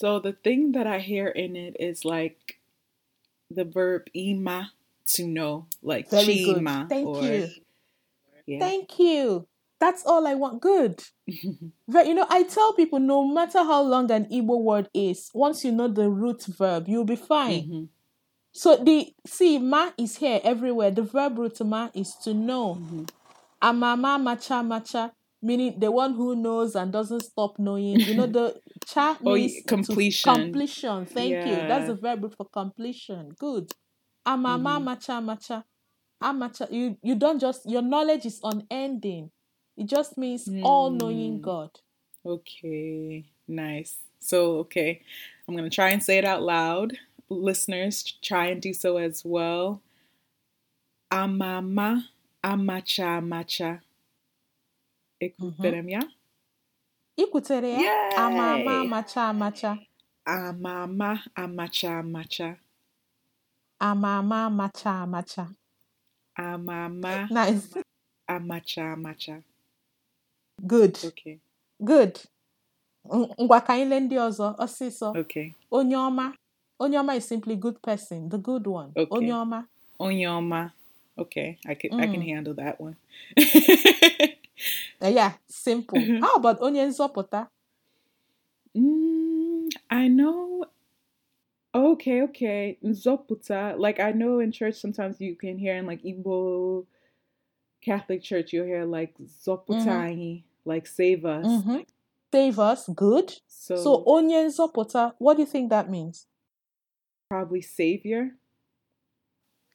So 0.00 0.20
the 0.20 0.32
thing 0.32 0.72
that 0.72 0.86
I 0.86 0.98
hear 0.98 1.28
in 1.28 1.56
it 1.56 1.76
is 1.80 2.04
like 2.04 2.58
the 3.50 3.64
verb 3.64 4.02
ima 4.14 4.72
to 5.14 5.26
know, 5.26 5.66
like 5.82 6.10
Very 6.10 6.44
good. 6.44 6.56
chima 6.58 6.88
Thank 6.88 7.06
or 7.08 7.22
you. 7.24 7.48
yeah. 8.46 8.58
Thank 8.58 8.98
you. 8.98 9.46
That's 9.80 10.04
all 10.06 10.26
I 10.26 10.34
want. 10.34 10.60
Good. 10.60 11.02
But 11.90 12.06
you 12.06 12.14
know, 12.14 12.26
I 12.28 12.42
tell 12.42 12.74
people 12.74 12.98
no 13.00 13.26
matter 13.26 13.58
how 13.64 13.82
long 13.82 14.10
an 14.10 14.26
Igbo 14.26 14.60
word 14.60 14.88
is, 14.92 15.30
once 15.32 15.64
you 15.64 15.72
know 15.72 15.88
the 15.88 16.10
root 16.10 16.44
verb, 16.44 16.86
you'll 16.86 17.04
be 17.06 17.16
fine. 17.16 17.62
Mhm, 17.64 17.88
So 18.52 18.76
the 18.76 19.14
see 19.26 19.58
ma 19.58 19.90
is 19.96 20.16
here 20.16 20.40
everywhere. 20.44 20.90
The 20.90 21.02
verb 21.02 21.38
root 21.38 21.60
ma 21.64 21.88
is 21.94 22.14
to 22.24 22.34
know. 22.34 22.76
mhm. 22.80 23.08
Amama 23.62 24.20
macha 24.22 24.62
macha, 24.62 25.12
meaning 25.40 25.78
the 25.80 25.90
one 25.90 26.14
who 26.14 26.36
knows 26.36 26.76
and 26.76 26.92
doesn't 26.92 27.20
stop 27.22 27.58
knowing. 27.58 28.00
You 28.00 28.14
know 28.14 28.26
the 28.26 28.60
cha 28.86 29.16
Oh, 29.24 29.34
means 29.34 29.62
to- 29.62 29.62
completion. 29.68 30.34
completion. 30.34 31.06
Thank 31.06 31.46
you. 31.46 31.56
That's 31.68 31.86
the 31.86 31.94
verb 31.96 32.22
root 32.22 32.34
for 32.36 32.46
completion. 32.52 33.30
Good. 33.38 33.72
Amama 34.26 34.78
Mhm. 34.78 34.84
macha 34.84 35.20
macha. 35.20 35.64
Amacha. 36.22 36.68
You 36.70 36.96
you 37.02 37.14
don't 37.14 37.38
just 37.40 37.68
your 37.68 37.82
knowledge 37.82 38.26
is 38.26 38.40
unending. 38.42 39.30
It 39.78 39.86
just 39.86 40.18
means 40.18 40.48
all 40.64 40.90
knowing 40.90 41.38
Mm. 41.38 41.42
God. 41.42 41.70
Okay, 42.26 43.24
nice. 43.46 43.96
So 44.18 44.58
okay, 44.66 45.02
I'm 45.46 45.54
gonna 45.54 45.70
try 45.70 45.90
and 45.90 46.02
say 46.02 46.18
it 46.18 46.24
out 46.24 46.42
loud. 46.42 46.98
Listeners, 47.30 48.02
try 48.20 48.46
and 48.48 48.60
do 48.60 48.72
so 48.74 48.96
as 48.96 49.24
well. 49.24 49.80
Amama 51.12 52.02
amacha 52.42 53.18
amacha. 53.22 53.80
Ekutere 55.22 55.78
m 55.78 55.88
ya? 55.88 56.02
Ikwutere 57.16 57.72
ya? 57.82 58.10
Amama 58.16 58.58
Yay! 58.58 58.86
amacha 58.86 59.22
amacha. 59.30 59.78
Amama 60.26 61.22
amacha 61.36 61.98
amacha. 62.02 62.56
Amama 63.80 64.46
amacha 64.46 64.90
amacha. 65.02 65.54
Amama 66.36 67.28
Nice. 67.30 67.74
amacha 68.28 68.92
amacha. 68.92 69.42
Good. 70.66 70.98
Okay. 71.04 71.38
Good. 71.84 72.20
ng- 73.08 73.34
ngwa 73.40 73.60
ka 73.64 73.72
anyị 73.72 73.88
lee 73.88 74.00
ndị 74.00 74.16
ọzọ 74.28 74.56
ọsịsọ 74.58 75.16
Okay. 75.20 75.52
onye 75.70 75.96
ọma 75.96 76.32
onye 76.80 76.98
ọma 76.98 77.16
is 77.16 77.24
simply 77.24 77.56
good 77.56 77.80
person 77.82 78.28
the 78.28 78.38
good 78.38 78.66
one 78.66 78.90
Okay. 78.96 79.06
onye 79.18 79.32
ọma 79.32 79.64
Onyoma. 80.00 80.72
Okay, 81.18 81.58
I 81.66 81.74
can 81.74 81.90
I 82.00 82.06
can 82.06 82.20
Mm. 82.20 82.28
handle 82.34 82.54
that 82.54 82.80
one. 82.80 82.96
Eh, 85.00 85.10
yeah 85.10 85.32
simple 85.48 85.98
how 86.20 86.34
about 86.36 86.60
onye 86.60 86.86
nzọpụta 86.86 87.48
Mm, 88.74 89.68
I 89.90 90.08
know. 90.08 90.64
Okay, 91.74 92.22
okay. 92.22 92.78
Nzoputa. 92.82 93.76
Like 93.78 93.98
I 93.98 94.12
know 94.12 94.38
in 94.40 94.52
church 94.52 94.74
sometimes 94.76 95.20
you 95.20 95.34
can 95.36 95.58
hear 95.58 95.76
in 95.76 95.86
like 95.86 96.02
Igbo 96.04 96.86
Catholic 97.80 98.22
church 98.22 98.52
you'll 98.52 98.66
hear 98.66 98.84
like 98.84 99.14
Zoputai, 99.44 100.42
like 100.68 100.86
save 100.86 101.24
us. 101.24 101.46
Mhm. 101.46 101.84
save 102.32 102.58
us 102.58 102.88
good 102.94 103.28
So, 103.46 103.76
so 103.76 104.04
onye 104.06 104.44
nzọpụta 104.46 105.14
what 105.18 105.36
do 105.36 105.42
you 105.42 105.46
think 105.48 105.70
that 105.70 105.88
means 105.90 106.26
probably 107.30 107.62
savior. 107.62 108.36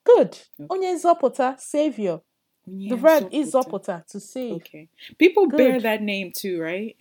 good 0.05 0.37
Okay. 0.59 0.67
onye 0.69 0.93
nzọpụta 0.93 1.57
savior 1.59 2.21
the 2.65 2.95
verb 2.95 3.27
is 3.31 3.51
Zoputa. 3.51 3.63
zọpụta 3.63 4.07
to 4.07 4.19
save 4.19 4.55
Okay. 4.55 4.87
People 5.17 5.47
bear 5.47 5.79
that 5.81 6.01
name 6.01 6.31
too, 6.31 6.59
right? 6.61 6.95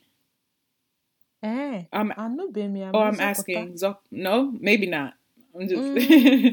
eh 1.42 1.84
I'm 1.92 2.10
anụbeghị 2.12 2.68
m 2.70 2.76
ya 2.76 2.88
oh 2.94 2.98
ma 3.00 3.06
I'm 3.08 3.14
nzọpụta. 3.14 3.30
asking. 3.30 3.76
Zop 3.76 3.96
no, 4.10 4.52
maybe 4.60 4.86
not. 4.86 5.14
I'm 5.54 5.68
just 5.68 5.82
Mm, 5.82 6.52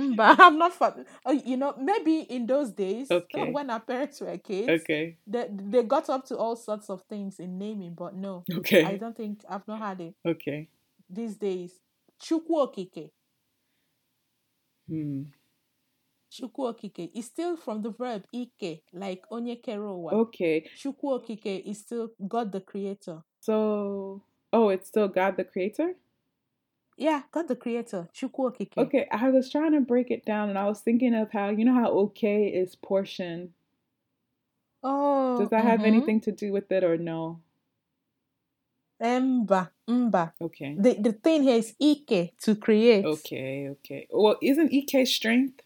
mba 0.14 0.36
i'm 0.38 0.58
not 0.58 0.72
fa- 0.72 1.04
oh, 1.26 1.32
you 1.32 1.56
know 1.56 1.74
maybe 1.78 2.20
in 2.20 2.46
those 2.46 2.72
days 2.72 3.08
Okay. 3.12 3.52
when 3.52 3.70
our 3.70 3.80
parents 3.80 4.20
were 4.20 4.38
kids 4.38 4.68
Okay. 4.82 5.16
they, 5.26 5.46
they 5.50 5.82
got 5.82 6.08
up 6.10 6.24
to 6.26 6.36
all 6.36 6.56
sorts 6.56 6.90
of 6.90 7.02
things 7.08 7.38
in 7.40 7.58
naming 7.58 7.94
but 7.94 8.14
no 8.14 8.44
okay, 8.58 8.84
i 8.84 8.96
don't 8.96 9.16
think 9.16 9.44
i've 9.48 9.66
not 9.68 9.78
had 9.80 10.00
it 10.00 10.14
Okay. 10.26 10.68
these 11.08 11.36
days 11.36 11.80
chukwu 12.22 12.56
okike 12.66 13.10
Hmm. 14.88 15.22
chukwu 16.30 16.66
okike 16.72 17.10
is 17.14 17.26
still 17.26 17.56
from 17.56 17.82
the 17.82 17.90
verb 17.90 18.22
ike 18.32 18.82
like 18.92 19.22
onye 19.30 19.56
kere 19.62 19.82
ụwa 19.88 20.12
Okay. 20.12 20.64
chukwu 20.76 21.10
okike 21.14 21.62
is 21.66 21.80
still 21.80 22.08
god 22.28 22.52
the 22.52 22.60
creator 22.60 23.22
So, 23.40 24.22
oh, 24.52 24.68
it's 24.68 24.88
still 24.88 25.08
God 25.08 25.36
the 25.36 25.44
creator? 25.44 25.94
Yeah 27.00 27.22
god 27.32 27.48
the 27.48 27.56
creator 27.56 28.08
chukwu 28.12 28.44
okike 28.52 28.76
Okay, 28.76 29.08
I 29.10 29.30
was 29.30 29.50
trying 29.50 29.72
to 29.72 29.80
break 29.80 30.10
it 30.10 30.24
down 30.26 30.50
and 30.50 30.58
I 30.58 30.66
was 30.66 30.80
thinking 30.80 31.14
of 31.14 31.32
how, 31.32 31.48
you 31.48 31.64
know 31.64 31.74
how 31.74 31.88
okay 32.06 32.46
is 32.48 32.76
portion. 32.76 33.54
oh 34.82 35.38
Does 35.38 35.48
that 35.50 35.64
have 35.64 35.80
mhm. 35.80 35.86
anything 35.86 36.20
to 36.20 36.32
do 36.32 36.52
with 36.52 36.70
it 36.70 36.84
or 36.84 36.96
no? 36.98 37.40
mba 39.00 39.70
mba 39.88 40.32
Okay. 40.40 40.74
the, 40.78 40.92
the 40.94 41.12
thing 41.12 41.42
here 41.42 41.56
is 41.56 41.74
ike 41.80 42.34
to 42.44 42.54
create 42.54 43.04
Okay, 43.06 43.68
okay. 43.70 44.06
Well, 44.10 44.36
isn't 44.42 44.72
Ike 44.74 45.06
strength? 45.06 45.62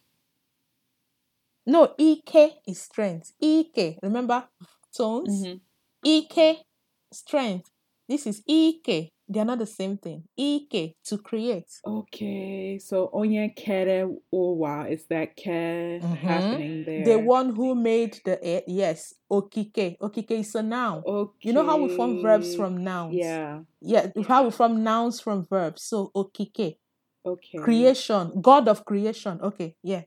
No, 1.67 1.95
Ike 1.99 2.61
is 2.67 2.83
strength. 2.83 3.33
Ike, 3.43 3.99
remember 4.03 4.49
tones? 4.97 5.43
Mhm. 5.45 5.61
Ike, 6.05 6.65
strength. 7.13 7.71
This 8.09 8.27
is 8.27 8.43
Ike. 8.49 9.14
They 9.27 9.41
are 9.41 9.45
not 9.47 9.59
the 9.59 9.67
same 9.67 9.97
thing. 9.97 10.25
Ike, 10.39 10.97
to 11.05 11.19
create. 11.19 11.71
Okay, 11.87 12.79
so 12.79 13.09
onye 13.15 13.55
kere 13.57 14.07
owa 14.33 14.91
is 14.91 15.07
that 15.07 15.35
ke 15.37 15.99
Mhm. 16.03 16.17
happening 16.17 16.85
there? 16.85 17.05
The 17.05 17.19
one 17.19 17.55
who 17.55 17.75
made 17.75 18.21
the 18.25 18.63
yes, 18.67 19.15
Okike. 19.33 19.97
Okike 19.99 20.31
is 20.41 20.55
a 20.55 20.63
noun. 20.63 21.03
Okay. 21.07 21.49
You 21.49 21.53
know 21.55 21.65
how 21.65 21.79
we 21.83 21.89
form 21.97 22.21
verbs 22.21 22.55
from 22.55 22.85
nouns? 22.85 23.15
Yeah. 23.15 23.63
Yeah, 23.81 24.11
how 24.29 24.45
we 24.45 24.51
form 24.51 24.83
nouns 24.85 25.21
from 25.21 25.47
verbs. 25.47 25.83
So 25.83 26.11
Okike. 26.15 26.77
Okay. 27.25 27.59
Creation. 27.59 28.41
God 28.43 28.69
of 28.69 28.85
creation. 28.85 29.41
Okay, 29.41 29.75
yeah. 29.83 30.03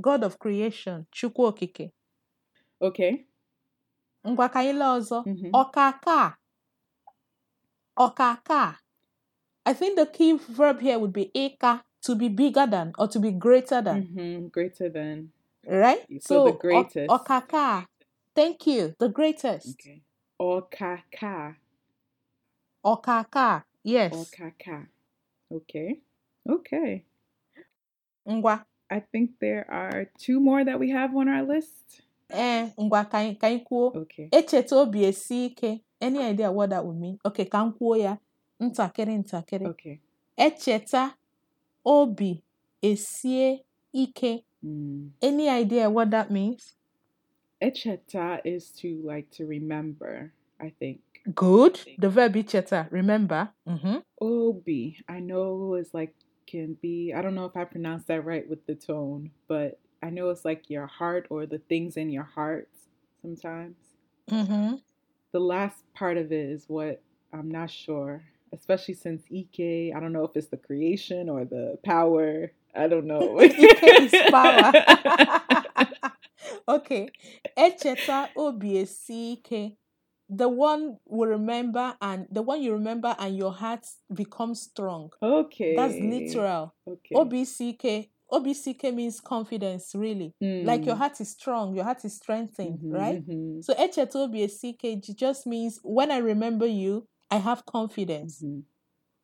God 0.00 0.24
of 0.24 0.38
creation. 0.40 1.06
Chukwu 1.12 1.52
Okike. 1.52 1.92
Okay. 2.82 3.26
Ngwa 4.26 4.48
ka 4.52 4.58
anyị 4.60 4.72
lee 4.72 4.98
ọzọ. 4.98 5.24
Mhm. 5.24 5.50
Ọkaka. 5.52 6.34
Ọkaka. 7.98 8.76
I 9.64 9.72
think 9.72 9.96
the 9.96 10.06
key 10.06 10.32
verb 10.34 10.80
here 10.80 10.98
would 10.98 11.12
be 11.12 11.30
eka, 11.34 11.82
to 12.02 12.14
be 12.14 12.28
bigger 12.28 12.66
than 12.66 12.92
or 12.98 13.08
to 13.08 13.18
be 13.18 13.32
greater 13.32 13.82
than, 13.82 14.02
hmm 14.14 14.46
Greater 14.48 14.88
than. 14.88 15.32
right? 15.66 16.04
So 16.20 16.44
the 16.44 16.50
o- 16.50 16.58
greatest. 16.58 17.08
Ọkaka. 17.10 17.86
Thank 18.34 18.66
you. 18.66 18.94
The 18.98 19.08
greatest. 19.08 19.70
Okay. 19.80 20.02
Okaka. 20.40 21.56
Ọkaka. 22.84 23.64
Yes. 23.82 24.12
Okaka. 24.12 24.86
Okay. 25.50 26.00
Okay. 26.48 27.04
Ngwa. 28.28 28.64
I 28.90 29.00
think 29.00 29.30
there 29.40 29.66
are 29.70 30.04
two 30.18 30.38
more 30.38 30.64
that 30.64 30.78
we 30.78 30.90
have 30.90 31.16
on 31.16 31.28
our 31.28 31.42
list. 31.42 32.02
Eh, 32.28 32.68
ngwa 32.80 33.04
ka 33.04 33.18
anyị 33.18 33.64
kwuo. 33.64 34.06
Echeta 34.30 34.76
obi 34.76 35.04
esi 35.04 35.46
ike. 35.46 35.82
Any 36.00 36.18
idea 36.18 36.50
what 36.52 36.70
that 36.70 36.84
would 36.84 36.98
mean? 36.98 37.18
Okay, 37.24 37.44
ka 37.44 37.62
m 37.64 37.72
kwuo 37.72 37.96
ya. 37.96 38.18
Ntakịrị 38.60 39.18
ntakịrị. 39.18 39.66
Okay. 39.66 39.98
Echeta 40.36 41.14
obi 41.84 42.42
esie 42.82 43.64
ike. 43.92 44.44
Mm. 44.62 45.10
Any 45.22 45.48
idea 45.48 45.88
what 45.90 46.10
that 46.10 46.30
means? 46.30 46.74
Echeta 47.60 48.40
is 48.44 48.70
to 48.70 48.88
like 49.04 49.30
to 49.30 49.46
remember, 49.46 50.32
I 50.60 50.70
think. 50.78 51.00
Good. 51.34 51.80
The 51.98 52.08
verb 52.08 52.34
icheta, 52.34 52.88
remember. 52.90 53.50
Mm-hmm. 53.66 53.96
Obi, 54.20 54.98
I 55.08 55.20
know 55.20 55.74
is 55.74 55.94
like 55.94 56.14
can 56.46 56.76
be 56.80 57.12
I 57.12 57.22
don't 57.22 57.34
know 57.34 57.46
if 57.46 57.56
I 57.56 57.64
pronounced 57.64 58.06
that 58.08 58.24
right 58.24 58.48
with 58.48 58.64
the 58.66 58.74
tone, 58.74 59.30
but 59.48 59.78
I 60.02 60.10
know 60.10 60.30
it's 60.30 60.44
like 60.44 60.68
your 60.70 60.86
heart 60.86 61.26
or 61.30 61.46
the 61.46 61.58
things 61.58 61.96
in 61.96 62.10
your 62.10 62.24
heart 62.24 62.68
sometimes. 63.22 63.76
Mm-hmm. 64.30 64.74
The 65.32 65.40
last 65.40 65.82
part 65.94 66.16
of 66.16 66.32
it 66.32 66.50
is 66.50 66.64
what 66.68 67.02
I'm 67.32 67.50
not 67.50 67.70
sure, 67.70 68.22
especially 68.52 68.94
since 68.94 69.22
Ike, 69.32 69.94
I 69.94 70.00
don't 70.00 70.12
know 70.12 70.24
if 70.24 70.36
it's 70.36 70.48
the 70.48 70.56
creation 70.56 71.28
or 71.28 71.44
the 71.44 71.78
power. 71.84 72.52
I 72.74 72.88
don't 72.88 73.06
know. 73.06 73.38
Power. 74.30 74.72
okay. 76.68 77.08
Echeta 77.56 78.28
obi 78.36 78.80
ike. 78.80 79.76
The 80.28 80.48
one 80.48 80.98
will 81.06 81.28
remember 81.28 81.96
and 82.02 82.26
the 82.30 82.42
one 82.42 82.60
you 82.60 82.72
remember 82.72 83.14
and 83.18 83.36
your 83.36 83.52
heart 83.52 83.86
becomes 84.12 84.62
strong. 84.62 85.10
okay. 85.22 85.76
That's 85.76 85.94
literal. 85.94 86.74
Okay. 86.86 87.14
OBCK. 87.14 88.08
OBCK 88.30 88.92
means 88.94 89.20
confidence, 89.20 89.92
really. 89.94 90.34
Like 90.62 90.86
your 90.86 90.96
Mm. 90.96 90.98
heart 90.98 91.20
is 91.20 91.30
strong, 91.30 91.74
your 91.74 91.84
heart 91.84 92.04
is 92.04 92.16
strengthened, 92.16 92.80
Mhm, 92.82 92.90
right? 92.90 93.22
mhm, 93.28 93.64
So 93.64 93.74
Echeta 93.74 94.16
obi 94.16 94.40
esi 94.46 94.70
ike 94.74 95.00
j- 95.02 95.14
just 95.14 95.46
means 95.46 95.78
when 95.82 96.10
I 96.10 96.18
remember 96.18 96.66
you, 96.66 97.06
I 97.30 97.36
have 97.38 97.64
confidence. 97.66 98.44
mhm. 98.44 98.64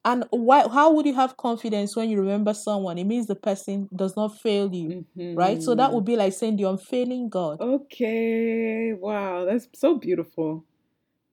And 0.04 0.24
why? 0.30 0.66
How 0.68 0.92
would 0.92 1.06
you 1.06 1.14
have 1.14 1.36
confidence 1.36 1.96
when 1.96 2.10
you 2.10 2.18
remember 2.20 2.54
someone? 2.54 2.98
It 2.98 3.04
means 3.04 3.26
the 3.26 3.36
person 3.36 3.88
does 3.94 4.16
not 4.16 4.36
fail 4.38 4.72
you, 4.74 4.94
right? 5.34 5.62
So 5.62 5.74
that 5.74 5.92
would 5.92 6.04
be 6.04 6.16
like 6.16 6.32
saying 6.32 6.56
the 6.56 6.64
unfailing 6.64 7.28
God. 7.28 7.60
Okay. 7.60 8.92
Wow, 8.94 9.44
that's 9.44 9.68
so 9.74 9.96
beautiful. 9.98 10.64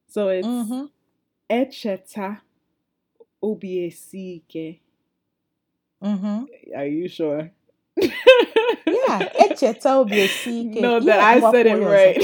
So 0.07 0.29
it's 0.29 0.47
hmm 0.47 0.85
Echeta 1.49 2.41
Obiesike. 3.43 4.79
hmm 6.01 6.45
Are 6.75 6.85
you 6.87 7.07
sure? 7.07 7.51
Yeah, 7.97 9.29
Echeta 9.43 9.95
obi 9.99 10.15
esi 10.21 10.61
ike. 10.71 10.81
No, 10.81 10.99
that 10.99 11.19
I 11.19 11.39
said 11.51 11.65
it 11.67 11.73
kwuo 11.77 11.81
ya 11.81 11.87
ọzọ. 11.87 11.91
right. 11.91 12.21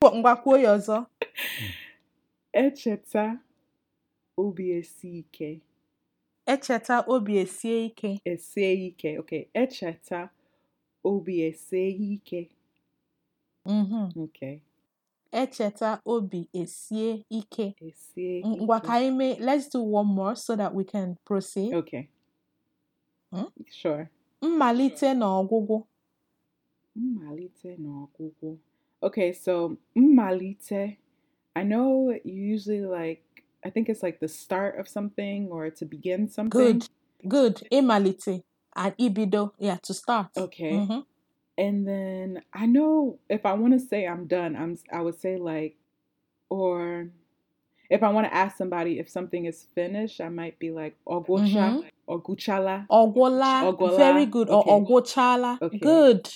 Kwuo- 0.00 0.14
Ngwa 0.18 0.36
ya 0.62 0.72
ọzọ. 0.76 1.06
Echeta. 2.52 3.38
Echeta 6.46 7.04
obi 7.06 7.38
esie 7.38 7.84
ike. 7.86 8.20
Eseike. 8.24 9.18
Okay. 9.18 9.46
Echeta 9.54 10.30
Obieseike. 11.04 12.48
hmm 13.64 14.08
Okay. 14.16 14.60
Echeta 15.32 16.00
obi 16.06 16.48
esie 16.52 17.24
ike. 17.30 17.74
Ngwa 18.44 18.80
ka 18.80 18.92
anyị 18.94 19.10
mee. 19.16 19.36
Let's 19.40 19.68
do 19.68 19.80
one 19.82 20.08
more 20.08 20.34
so 20.36 20.56
that 20.56 20.74
we 20.74 20.84
can 20.84 21.16
proceed. 21.24 21.74
Okay. 21.74 22.08
Hmm? 23.32 23.44
Sure. 23.70 24.10
Mmalite 24.42 25.14
na 25.14 25.26
ọgwụgwụ. 25.40 25.76
Mmalite 26.96 27.76
na 27.78 27.88
ọgwụgwụ. 28.04 28.56
Okay, 29.02 29.32
so 29.32 29.76
mmalite, 29.94 30.98
I 31.56 31.62
know 31.64 32.10
you 32.24 32.54
usually 32.54 32.80
like, 32.82 33.22
I 33.64 33.70
think 33.70 33.88
it's 33.88 34.02
like 34.02 34.20
the 34.20 34.28
start 34.28 34.78
of 34.78 34.88
something 34.88 35.48
or 35.50 35.70
to 35.70 35.84
begin 35.86 36.28
something. 36.28 36.50
Good. 36.60 36.88
Good. 37.28 37.56
Ịmalite 37.70 38.42
and 38.76 38.94
ibido. 38.98 39.52
Yeah, 39.58 39.78
to 39.82 39.94
start. 39.94 40.28
Okay. 40.36 40.72
Mhm. 40.72 41.04
And 41.58 41.86
then 41.86 42.42
I 42.52 42.66
know 42.66 43.18
if 43.28 43.44
I 43.44 43.52
want 43.54 43.72
to 43.74 43.78
say 43.80 44.06
I'm 44.06 44.26
done, 44.26 44.56
I'm 44.56 44.78
I 44.92 45.00
would 45.02 45.18
say 45.18 45.36
like, 45.36 45.76
or 46.48 47.10
if 47.90 48.02
I 48.02 48.08
want 48.12 48.26
to 48.26 48.34
ask 48.34 48.56
somebody 48.56 48.98
if 48.98 49.08
something 49.08 49.44
is 49.44 49.64
finished, 49.74 50.20
I 50.20 50.28
might 50.30 50.58
be 50.58 50.70
like 50.70 50.96
Mhm. 51.06 51.84
Or 52.10 52.20
Guchala. 52.20 52.86
Ogola, 52.90 53.96
very 53.96 54.26
good. 54.26 54.50
Or 54.50 54.64
okay. 54.68 55.62
Okay. 55.62 55.78
good. 55.78 56.28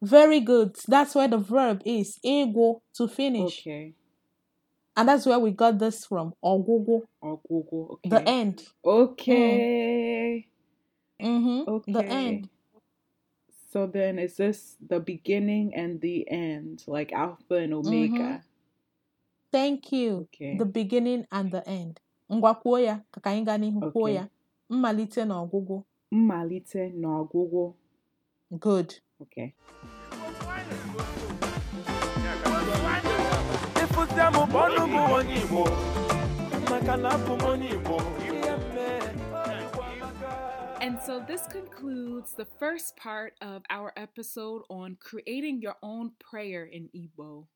Very 0.00 0.40
good. 0.40 0.76
That's 0.88 1.14
where 1.14 1.28
the 1.28 1.36
verb 1.36 1.82
is. 1.84 2.18
Ego, 2.22 2.80
to 2.94 3.06
finish. 3.08 3.60
Okay. 3.60 3.92
And 4.96 5.08
that's 5.08 5.26
where 5.26 5.38
we 5.38 5.50
got 5.50 5.78
this 5.78 6.06
from. 6.06 6.32
Ogogo, 6.42 7.02
Ogogo. 7.22 7.92
Okay. 7.94 8.08
the 8.08 8.28
end. 8.28 8.64
Okay. 8.84 10.46
Mm-hmm. 11.20 11.68
Okay. 11.68 11.92
The 11.92 12.04
end. 12.04 12.48
So 13.70 13.86
then 13.86 14.18
is 14.18 14.36
this 14.36 14.76
the 14.88 15.00
beginning 15.00 15.74
and 15.74 16.00
the 16.00 16.30
end, 16.30 16.84
like 16.86 17.12
Alpha 17.12 17.56
and 17.56 17.74
Omega? 17.74 18.42
Thank 19.52 19.92
you. 19.92 20.28
Okay. 20.32 20.56
The 20.56 20.64
beginning 20.64 21.26
and 21.30 21.50
the 21.52 21.68
end. 21.68 22.00
Ngwa 22.32 22.54
kwuo 22.54 22.78
ya 22.80 23.00
ka 23.12 23.20
ka 23.20 23.30
anyị 23.30 23.44
gaa 23.44 23.58
n'ihu 23.58 23.80
kwuo 23.92 24.08
Okay. 24.08 24.14
ya. 24.14 24.24
Mmalite 24.70 25.24
na 25.24 25.34
ọgwụgwụ. 25.42 25.76
Mmalite 26.12 26.82
na 27.00 27.08
ọgwụgwụ. 27.20 27.62
Good. 28.64 28.88
Okay. 29.22 29.48
ịfụzia 33.82 34.26
m 34.34 34.36
bụ 34.52 34.58
ọnụ 34.64 34.82
m 34.92 34.96
onye 35.16 35.34
Igbo 35.42 35.62
maka 36.70 36.94
na 37.02 37.08
abụ 37.16 37.32
m 37.40 37.44
onye 37.50 37.68
Igbo 37.76 37.96
And 40.84 40.98
so 41.06 41.14
this 41.30 41.46
concludes 41.46 42.32
the 42.34 42.44
first 42.60 42.96
part 42.96 43.32
of 43.40 43.62
our 43.70 43.90
episode 43.96 44.62
on 44.68 44.96
creating 45.00 45.62
your 45.62 45.76
own 45.82 46.10
prayer 46.20 46.64
in 46.66 46.90
Igbo. 46.94 47.46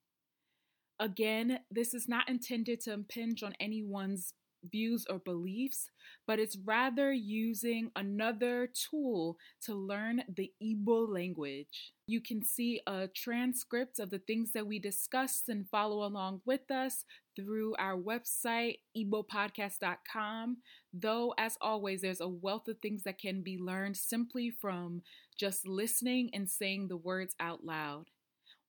Again, 0.99 1.59
this 1.71 1.93
is 1.93 2.09
not 2.09 2.29
intended 2.29 2.81
to 2.85 2.93
impinge 2.93 3.43
on 3.43 3.53
anyone's 3.61 4.33
views 4.65 5.07
or 5.09 5.19
beliefs, 5.19 5.91
but 6.27 6.39
it's 6.39 6.57
rather 6.65 7.13
using 7.13 7.91
another 7.97 8.69
tool 8.91 9.37
to 9.63 9.75
learn 9.75 10.23
the 10.35 10.53
Igbo 10.63 11.09
language. 11.09 11.93
You 12.07 12.21
can 12.21 12.43
see 12.43 12.81
a 12.87 13.09
transcript 13.09 13.99
of 13.99 14.11
the 14.11 14.19
things 14.19 14.53
that 14.53 14.67
we 14.67 14.79
discussed 14.79 15.49
and 15.49 15.69
follow 15.69 16.07
along 16.07 16.41
with 16.47 16.71
us 16.71 17.05
through 17.37 17.75
our 17.77 17.97
website, 17.97 18.79
igbopodcast.com. 18.97 20.57
Though, 20.93 21.35
as 21.39 21.57
always, 21.61 22.01
there's 22.03 22.21
a 22.21 22.29
wealth 22.29 22.69
of 22.69 22.79
things 22.79 23.03
that 23.05 23.19
can 23.21 23.43
be 23.43 23.59
learned 23.59 23.97
simply 23.97 24.51
from 24.51 25.03
just 25.39 25.69
listening 25.69 26.31
and 26.33 26.49
saying 26.49 26.89
the 26.89 26.97
words 26.97 27.35
out 27.39 27.65
loud. 27.65 28.07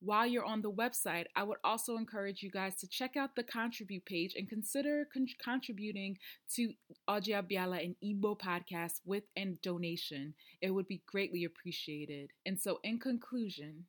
While 0.02 0.28
you're 0.28 0.46
on 0.46 0.62
the 0.62 0.72
website, 0.72 1.26
I 1.36 1.44
would 1.44 1.58
also 1.64 1.98
encourage 1.98 2.42
you 2.42 2.50
guys 2.50 2.76
to 2.78 2.88
check 2.88 3.18
out 3.18 3.36
the 3.36 3.44
contribute 3.44 4.06
page 4.06 4.34
and 4.36 4.48
consider 4.48 5.06
con- 5.14 5.28
contributing 5.44 6.18
to 6.56 6.74
Audia 7.10 7.44
Biala 7.44 7.84
and 7.84 7.96
Igbo 8.04 8.40
podcast 8.40 9.02
with 9.06 9.24
a 9.38 9.46
donation. 9.62 10.36
It 10.62 10.72
would 10.72 10.88
be 10.88 11.02
greatly 11.06 11.44
appreciated. 11.44 12.32
And 12.46 12.60
so, 12.60 12.80
in 12.84 13.00
conclusion, 13.00 13.86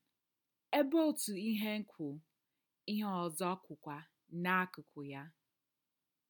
ebe 0.75 0.94
otu 0.99 1.37
ihe 1.37 1.79
nkwu, 1.79 2.20
ihe 2.88 3.05
ọzọ 3.05 3.57
kwukwa 3.62 4.05
n'akụkụ 4.33 5.05
ya. 5.05 5.25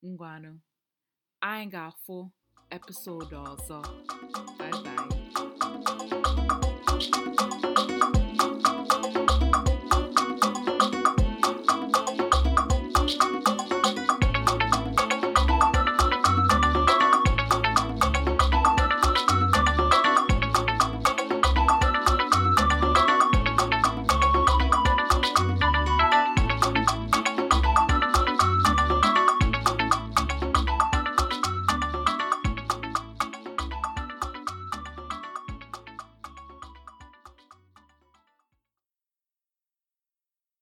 Ngwanụ, 0.04 0.60
episode 2.70 3.32
ọzọ. 3.52 3.78
Bye 4.58 4.70
bye. 4.84 6.46